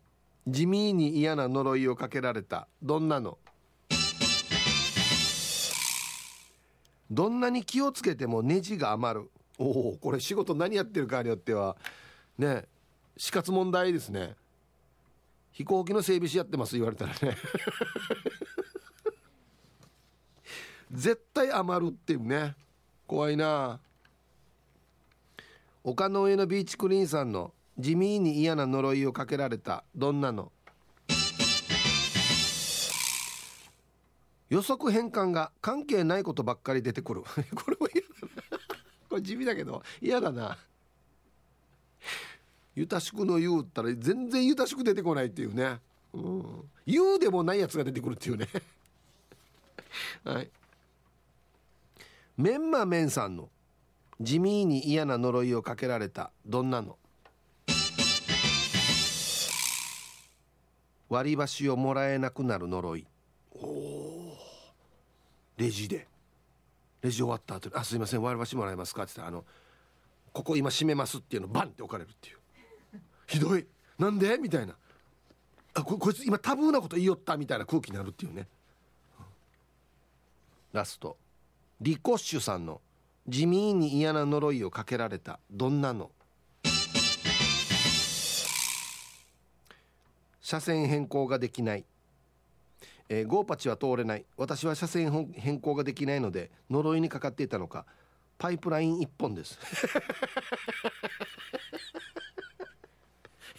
[0.47, 3.37] 地味に嫌な呪いをかけられたどんなの？
[7.11, 9.29] どんなに気をつけてもネジが余る。
[9.59, 11.75] おおこれ仕事何やってるかによっては。
[12.37, 12.63] ね。
[13.21, 14.35] 死活問題ですね。
[15.51, 17.37] 飛行機の整備士やってます言われたらね。
[20.91, 22.55] 絶対余るっていうね。
[23.05, 23.79] 怖いな。
[25.83, 30.51] 丘の上のビーチクリーンさんの地味に嫌な呪いをかけられたどんなの。
[34.49, 37.21] 予測変換が関係ないことばっかり出てくる。
[37.21, 37.29] こ
[37.69, 38.59] れも嫌だな。
[39.09, 40.57] これ地味だけど嫌だな。
[42.81, 45.79] ゆたしくの言うったら全然ゆたしく出てこないっていうね、
[46.13, 48.47] うん、言うでもないやつが出てくるっていうね。
[50.25, 50.49] はい。
[52.37, 53.51] メンマメンさんの
[54.19, 56.97] 地味に嫌な呪いをかけられたどんなの？
[61.07, 63.05] 割り箸をもらえなくなる呪い。
[63.53, 64.35] お
[65.57, 66.07] レジで。
[67.03, 69.45] レジ終わった後に「あすいません割り箸もらえますか?」って言ったら「あの
[70.33, 72.40] ここ今閉めます」っていうのバンって置かれるっていう。
[73.31, 73.65] ひどい。
[73.97, 74.37] なんで？
[74.37, 74.75] みたいな。
[75.73, 78.45] あここいつ今タブーなこと言いよったみたいな空気になるっていうね。
[80.73, 81.15] ラスト。
[81.79, 82.81] リコッシュさんの
[83.29, 86.11] 地味に嫌な呪いをかけられたどんなの？
[90.41, 91.85] 車線変更ができない、
[93.07, 94.25] えー、ゴーパチは通れない。
[94.35, 97.85] 私は車線変更ができないので呪いにかかっていたのか。
[98.37, 99.57] パイプライン一本です。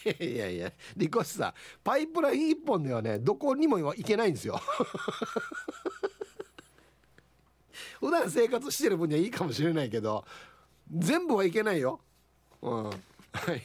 [0.05, 4.61] いやいやリコシさんパイプライン一本ではねどこにも行けないんですよ。
[8.01, 10.25] 普段生活してる分にはいいかもしれないけど
[10.91, 12.01] 全部はいけないよ。
[12.61, 12.85] うん。
[12.85, 12.95] はい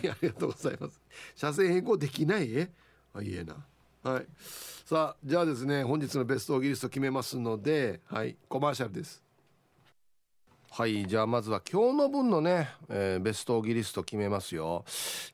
[0.09, 1.01] ありがとうございます。
[1.35, 2.53] 車線変更できない？
[2.55, 2.69] え
[3.13, 3.65] あいえな。
[4.03, 4.27] はい。
[4.85, 9.21] さあじゃあですね本日のベストオギリスト決めますのではいコマーシャルです。
[10.70, 14.86] はいじゃあまずは今日の分のね、えー、ベストオギリスト決めますよ。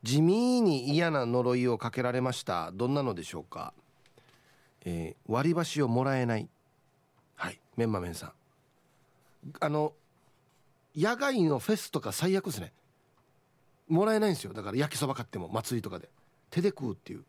[0.02, 2.72] 地味に嫌な呪いをかけられました。
[2.72, 3.74] どんなのでしょうか？
[4.86, 6.48] えー、割り箸をもらえない。
[7.36, 8.32] はいメンマメンさん。
[9.60, 9.94] あの
[10.96, 12.72] 野外のフェスとか最悪ですね。
[13.90, 14.54] もらえないんですよ。
[14.54, 16.10] だから焼きそば買っても祭りとかで。
[16.52, 17.26] 手で食うっていう。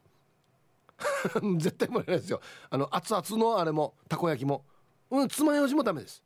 [1.58, 2.40] 絶対もらえないですよ。
[2.70, 4.62] あの熱々のあれもたこ焼きも。
[5.10, 6.22] うん爪楊枝もダメです。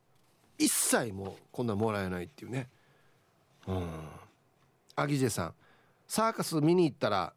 [0.59, 2.68] 一切もうこんなもらえないっていうね。
[3.66, 3.88] うん。
[4.96, 5.54] アギジェさん。
[6.06, 7.32] サーカス見に行ったら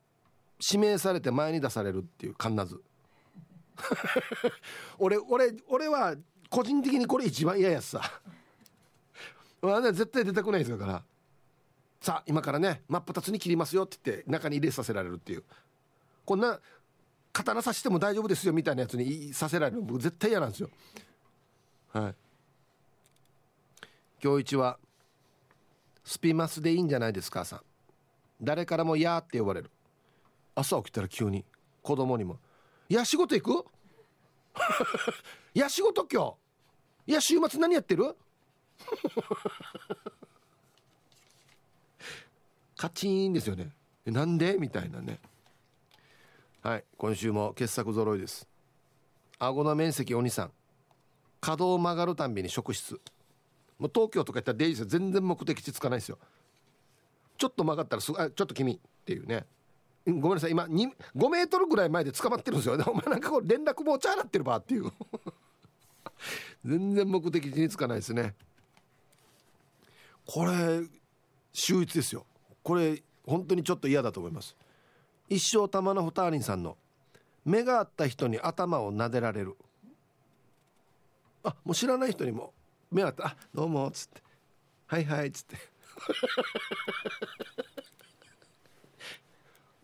[0.60, 2.82] 指名されて前に出されるっていうかんなず
[4.98, 6.16] 俺俺俺は
[6.50, 8.02] 個人的にこれ一番嫌やつさ。
[9.62, 11.04] 絶対出たくないですから。
[12.00, 15.44] さあ今からね真っ二つに切りますよって言って中に入れさせられるっていう。
[16.26, 16.60] こんな
[17.34, 20.70] 刀刺しても大丈夫ですよみたいなやつにさせられる僕絶対嫌なんですよ。
[21.94, 22.16] はい。
[24.24, 24.78] 今日一は
[26.04, 27.62] スピマスでいいんじゃないですかさん。
[28.40, 29.72] 誰からも「や」って呼ばれる。
[30.54, 31.44] 朝起きたら急に
[31.82, 32.38] 子供にも
[32.88, 33.66] 「いや仕事行く
[35.56, 36.38] いや仕事今
[37.06, 37.12] 日。
[37.12, 38.16] いや週末何やってる？
[42.78, 43.72] カチーンですよね
[44.06, 44.58] なんで？
[44.60, 45.20] みたいなね。
[46.62, 48.48] はい今週も傑作揃いです。
[49.40, 50.52] 顎の面積お兄さん。
[51.40, 53.02] 角を曲がるたんびに職質。
[53.82, 56.20] もう東京とか行ったらデイジー全然目的地つかないですよ。
[57.36, 59.48] ちょっと曲がったらすあちょっと君っていうね。
[60.06, 62.76] ごめんなさい今5メートルぐらい前で捕まってるんですよ。
[62.76, 64.92] お前なんかこう連絡もちゃらってるばっていう。
[66.64, 68.36] 全然目的地につかないですね。
[70.28, 70.84] これ
[71.52, 72.28] 秀逸ですよ。
[72.62, 74.56] これ本当にちょっと嫌だと思います。
[75.28, 76.78] 一生玉のふたりんさんの
[77.44, 79.56] 目があった人に頭を撫でられる。
[81.44, 82.54] あもう知らない人にも
[82.92, 84.22] 目あったあどうもっつって
[84.88, 85.58] はいはいっつって。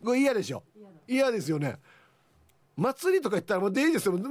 [0.04, 0.62] これ嫌でしょ？
[1.06, 1.78] 嫌ですよね。
[2.76, 4.26] 祭りとか行ったらもうデイですよずっ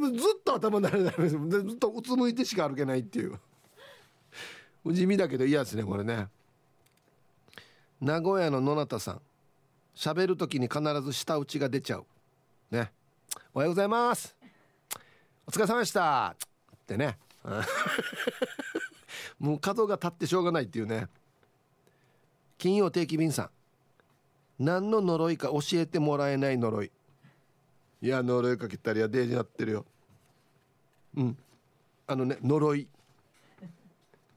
[0.46, 3.38] と頭なれないですずっとうつむいてしか歩けないっていう。
[4.86, 6.30] 地味だけど嫌ですねこれね。
[8.00, 9.22] 名古屋の野中さん。
[9.96, 12.06] 喋る時に必ず舌打ちが出ちゃう。
[12.70, 12.94] ね
[13.54, 14.36] おはようございます
[15.48, 16.36] お疲れ様でした
[16.76, 17.18] ってね。
[19.39, 21.08] もう角が立ってしょうがないっていうね。
[22.58, 23.50] 金曜定期便さん。
[24.60, 26.91] 何の呪いか教えてもらえない呪い。
[28.02, 29.86] いや呪いかけたりやデージなってるよ。
[31.16, 31.38] うん。
[32.08, 32.88] あのね呪い。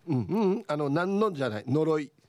[0.07, 1.65] うんうんあの何のじゃない。
[1.67, 2.11] 呪い。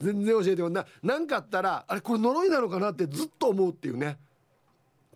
[0.00, 4.18] 全然教えてもな何かあったらあれこれ呪いなのかなってずっと思うっていうね。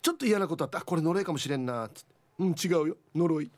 [0.01, 0.79] ちょっと嫌なことあった。
[0.79, 2.18] あこれ呪いかもしれんなっつって。
[2.39, 2.97] うん違うよ。
[3.15, 3.51] 呪い。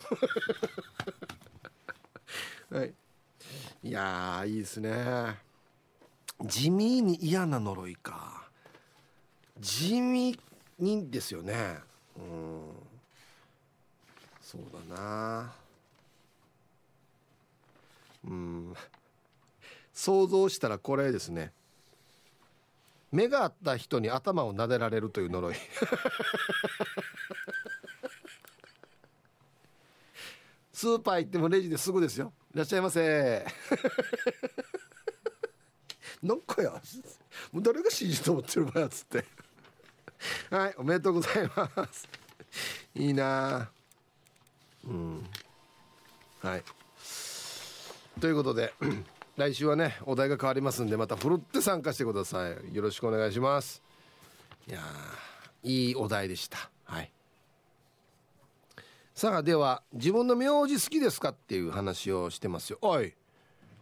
[2.70, 2.94] はい。
[3.82, 5.38] いやいいですね。
[6.44, 8.48] 地味に嫌な呪いか。
[9.58, 10.38] 地味
[10.78, 11.78] にですよね。
[12.16, 12.70] うん。
[14.40, 15.52] そうだな。
[18.24, 18.74] うん。
[19.92, 21.52] 想像したらこれですね。
[23.10, 25.54] 目があった人に頭を撫でられるという呪い。
[30.78, 32.32] スーパー行ってもレジですぐですよ。
[32.54, 33.44] いらっしゃいませ。
[36.22, 36.70] なんかや。
[37.50, 39.24] もう誰が指示と思ってる場合やつって。
[40.50, 42.08] はいおめでとうございます。
[42.94, 43.68] いいな。
[44.84, 45.28] うん。
[46.42, 46.62] はい。
[48.20, 48.72] ということで
[49.36, 52.72] 来週はねお題が変わりますんでまたふるって参加してください。
[52.72, 53.82] よろしくお願いします。
[54.68, 54.80] いや
[55.64, 56.70] いいお題でした。
[56.84, 57.10] はい。
[59.18, 62.78] さあでは自分の名字好きですかっていう話をしてますよ。
[62.82, 63.14] おい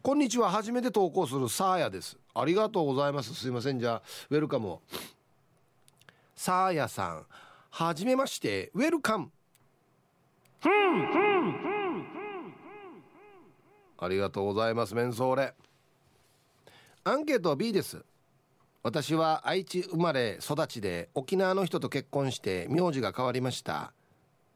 [0.01, 0.49] こんにちは。
[0.51, 2.16] 初めて投稿するサーヤです。
[2.34, 3.34] ありがとうございます。
[3.34, 3.78] すいません。
[3.78, 4.80] じゃあウェルカムを。
[6.34, 7.26] サーヤさん
[7.68, 8.70] はじめまして。
[8.72, 9.30] ウェルカム。
[13.99, 14.95] ありがとうございます。
[14.95, 15.53] メンソーレ。
[17.05, 18.03] アンケート B です。
[18.82, 23.93] 私は愛知生まれ育ちで沖縄の人と結婚して名字が変わりました。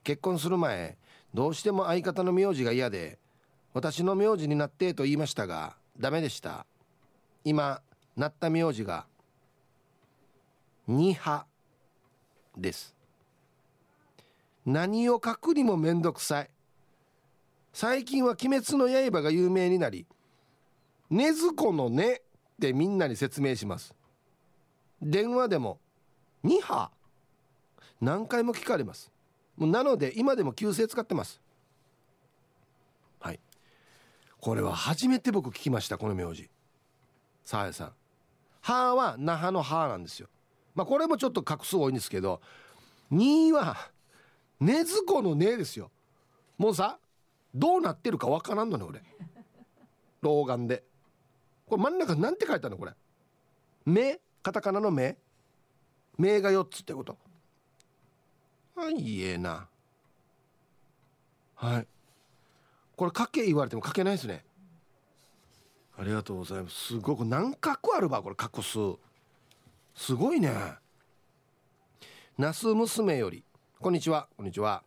[0.03, 0.96] 結婚する前
[1.34, 3.18] どうしても相方の名字が嫌で
[3.72, 6.66] 私の名字になってと言いましたがダメでした。
[7.44, 7.80] 今
[8.16, 9.07] なった名字が
[10.86, 11.46] 二派
[12.57, 12.94] です。
[14.66, 16.51] 何を書くにもめんどくさい。
[17.72, 20.07] 最近は「鬼滅の刃」が有名になり
[21.09, 22.22] 「ねずこのね」っ
[22.61, 23.94] てみんなに説明します。
[25.01, 25.78] 電話でも
[26.42, 26.90] 「二派」
[28.01, 29.12] 何回も聞かれます。
[29.66, 31.40] なので今でも旧姓使ってます。
[33.18, 33.40] はい。
[34.40, 36.48] これは初めて僕聞きましたこの名字。
[37.44, 37.92] さあやさん
[38.62, 40.28] 「は」は那覇の「は」なんですよ。
[40.74, 42.40] まあこれもちょっと画数多いんですけど
[43.12, 43.76] 2は
[44.61, 45.90] 根津子の根ですよ。
[46.56, 46.98] もうさ
[47.54, 49.02] どうなってるかわからんのね俺。
[50.22, 50.84] 老眼で。
[51.66, 52.92] これ真ん中なんて書いてあるのこれ。
[53.84, 55.18] 目カタカナの目
[56.16, 57.18] 目が4つってこと。
[58.81, 59.68] はいいえな。
[61.55, 61.87] はい。
[62.97, 64.43] これ書け言われても書けないですね。
[65.99, 66.87] ありがとうございます。
[66.87, 68.97] すごく何画あるばこれ画数
[69.95, 70.51] すごいね。
[72.39, 73.45] 那須娘より。
[73.78, 74.28] こんにちは。
[74.35, 74.83] こんにちは。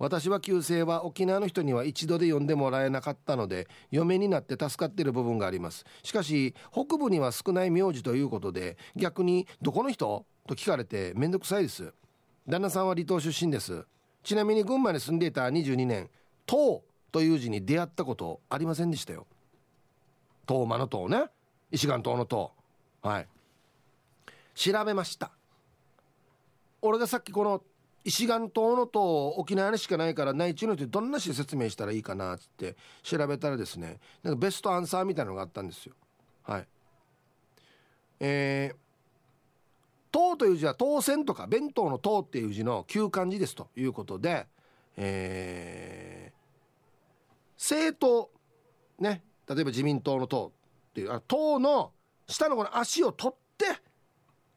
[0.00, 5.84] 私は旧姓は沖縄の人には一度で呼んでもらえなかったので嫁になって助かっている部分があります。
[6.02, 11.94] しかし北部には少ない名字ということで逆に「どこの人?」と聞かれて面倒くさいです。
[12.48, 13.84] 旦那さんは離島出身です。
[14.22, 16.10] ちなみに群馬に住んでいた22年
[16.46, 16.82] 「島」
[17.12, 19.26] という字に出会ったことありませんでしたよ。
[20.48, 21.26] 東馬の塔ね。
[21.70, 22.52] 石岩島の塔。
[23.02, 23.28] はい。
[24.54, 25.32] 調べました。
[26.82, 27.62] 俺がさっきこの
[28.04, 35.94] 石岩島の塔沖縄にしかないから内地の人どんなし説明したらいいかなっつって調べたらですねなんかベストアンサーみたいなのがあったんですよ。
[36.44, 36.68] はい。
[38.20, 38.85] えー
[40.16, 44.46] 塔という字は当選とか弁当の塔っていう字の旧漢字ですということで
[44.98, 48.30] えー、政党
[48.98, 50.52] ね例えば自民党の党
[50.90, 51.92] っていうあ党の
[52.26, 53.66] 下のこの足を取って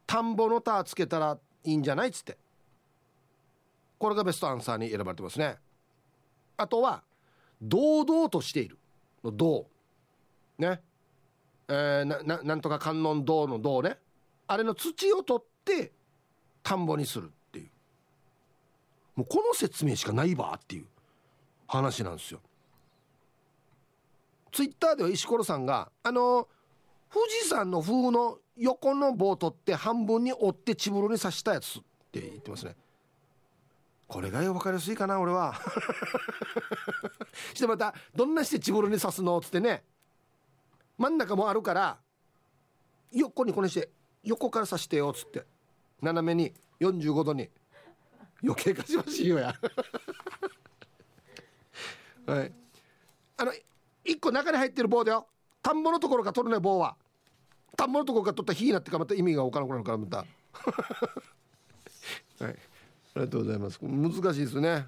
[0.07, 2.38] 田んぼの田つけたらいいんじゃないっつって。
[3.99, 5.57] これがベストアンサーに選ばれてますね。
[6.55, 7.03] あとは
[7.62, 8.80] 堂々としている。
[9.24, 9.68] の銅
[10.57, 10.82] ね。
[11.68, 13.97] えー、なななんとか観音銅の銅ね。
[14.47, 15.47] あれの土を取っ
[15.78, 15.91] て
[16.63, 17.70] 田んぼにするっていう。
[19.15, 20.86] もうこの説明しかないばっていう
[21.67, 22.39] 話なんですよ。
[24.51, 26.47] ツイッターでは石ころさんがあの
[27.11, 32.76] 富士山の風の横の棒取って半分に折ってチブルに刺したやつって言ってますね。
[34.07, 35.53] これがよ分かりやすいかな俺は。
[37.53, 39.84] してまたどんなしてチブルに刺すのっつってね。
[40.97, 41.99] 真ん中もあるから
[43.11, 43.89] 横にこれして
[44.24, 45.45] 横から刺してよっつって。
[46.02, 47.50] 斜めに45度に。
[48.41, 49.54] 余計かしましいよや。
[52.26, 52.54] はい。
[53.38, 53.54] あの
[54.06, 55.28] 一個中に入ってる棒だよ。
[55.62, 56.95] 田んぼのところが取るね棒は。
[57.76, 60.26] 田んぼのところが取った火になってかまた意味が分からなくなるからまた。
[62.45, 62.54] はい。
[62.54, 62.56] あ
[63.16, 63.80] りがとうございます。
[63.82, 64.88] 難しいですね。